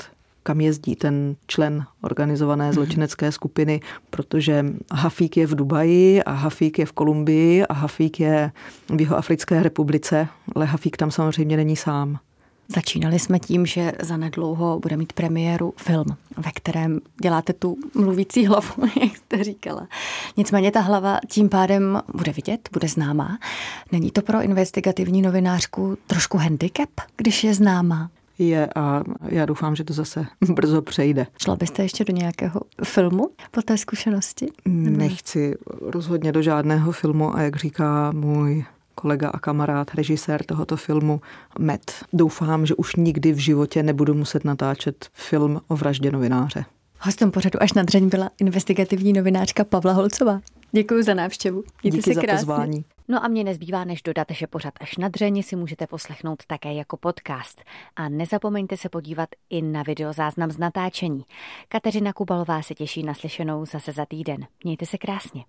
kam 0.46 0.62
jezdí 0.62 0.96
ten 0.96 1.36
člen 1.48 1.86
organizované 2.02 2.66
mhm. 2.66 2.74
zločinecké 2.74 3.32
skupiny, 3.32 3.80
protože 4.10 4.66
Hafík 4.92 5.38
je 5.38 5.48
v 5.48 5.56
Dubaji 5.56 6.24
a 6.24 6.32
Hafík 6.32 6.80
je 6.80 6.86
v 6.86 6.92
Kolumbii 6.92 7.66
a 7.66 7.74
Hafík 7.74 8.20
je 8.20 8.52
v 8.90 9.02
jeho 9.02 9.18
Africké 9.18 9.64
republice, 9.64 10.28
ale 10.56 10.66
Hafík 10.66 10.98
tam 10.98 11.12
samozřejmě 11.12 11.58
není 11.58 11.76
sám. 11.76 12.20
Začínali 12.68 13.20
jsme 13.20 13.40
tím, 13.40 13.66
že 13.66 13.92
zanedlouho 14.02 14.80
bude 14.80 14.98
mít 14.98 15.14
premiéru 15.14 15.74
film, 15.78 16.06
ve 16.38 16.52
kterém 16.52 17.00
děláte 17.22 17.54
tu 17.54 17.78
mluvící 17.94 18.46
hlavu, 18.46 18.74
jak 19.02 19.18
jste 19.18 19.44
říkala. 19.44 19.88
Nicméně 20.38 20.72
ta 20.72 20.80
hlava 20.80 21.20
tím 21.30 21.50
pádem 21.50 22.02
bude 22.14 22.32
vidět, 22.32 22.70
bude 22.74 22.88
známá. 22.88 23.38
Není 23.92 24.12
to 24.12 24.22
pro 24.22 24.42
investigativní 24.42 25.22
novinářku 25.22 25.98
trošku 26.08 26.38
handicap, 26.38 26.90
když 27.18 27.44
je 27.44 27.54
známá? 27.54 28.10
Je 28.38 28.70
a 28.76 29.04
já 29.22 29.46
doufám, 29.46 29.76
že 29.76 29.84
to 29.84 29.94
zase 29.94 30.26
brzo 30.54 30.82
přejde. 30.82 31.28
Šla 31.42 31.56
byste 31.56 31.84
ještě 31.84 32.04
do 32.04 32.14
nějakého 32.14 32.62
filmu 32.84 33.30
po 33.52 33.62
té 33.62 33.78
zkušenosti? 33.78 34.48
Nechci 34.66 35.56
rozhodně 35.82 36.32
do 36.32 36.42
žádného 36.42 36.92
filmu 36.92 37.36
a 37.36 37.42
jak 37.42 37.56
říká 37.56 38.12
můj 38.12 38.66
kolega 38.96 39.30
a 39.30 39.40
kamarád, 39.40 39.96
režisér 39.96 40.44
tohoto 40.44 40.78
filmu 40.78 41.22
Met. 41.60 41.92
Doufám, 42.14 42.66
že 42.66 42.76
už 42.76 42.96
nikdy 42.96 43.32
v 43.32 43.38
životě 43.38 43.84
nebudu 43.84 44.14
muset 44.14 44.46
natáčet 44.46 45.10
film 45.14 45.62
o 45.68 45.76
vraždě 45.76 46.12
novináře. 46.12 46.66
Hostem 47.00 47.32
pořadu 47.32 47.62
až 47.62 47.74
na 47.74 47.84
dřeň 47.84 48.10
byla 48.10 48.30
investigativní 48.40 49.14
novinářka 49.14 49.64
Pavla 49.64 49.94
Holcová. 49.94 50.42
Děkuji 50.76 51.04
za 51.04 51.14
návštěvu. 51.14 51.64
Mějte 51.84 51.98
Díky 51.98 52.14
se 52.14 52.22
krásně. 52.22 52.46
za 52.46 52.54
pozvání. 52.54 52.86
No 53.08 53.26
a 53.26 53.28
mě 53.28 53.44
nezbývá, 53.44 53.84
než 53.84 54.02
dodat, 54.02 54.28
že 54.32 54.48
pořad 54.48 54.74
až 54.82 54.98
na 54.98 55.08
dřeně 55.08 55.44
si 55.44 55.56
můžete 55.56 55.88
poslechnout 55.88 56.44
také 56.48 56.74
jako 56.74 56.98
podcast. 56.98 57.64
A 57.96 58.10
nezapomeňte 58.10 58.78
se 58.78 58.90
podívat 58.90 59.30
i 59.50 59.62
na 59.62 59.84
videozáznam 59.84 60.52
z 60.52 60.58
natáčení. 60.58 61.24
Kateřina 61.68 62.14
Kubalová 62.14 62.62
se 62.62 62.76
těší 62.76 63.04
na 63.04 63.14
slyšenou 63.14 63.66
zase 63.66 63.92
za 63.92 64.06
týden. 64.06 64.48
Mějte 64.64 64.86
se 64.86 64.98
krásně. 64.98 65.44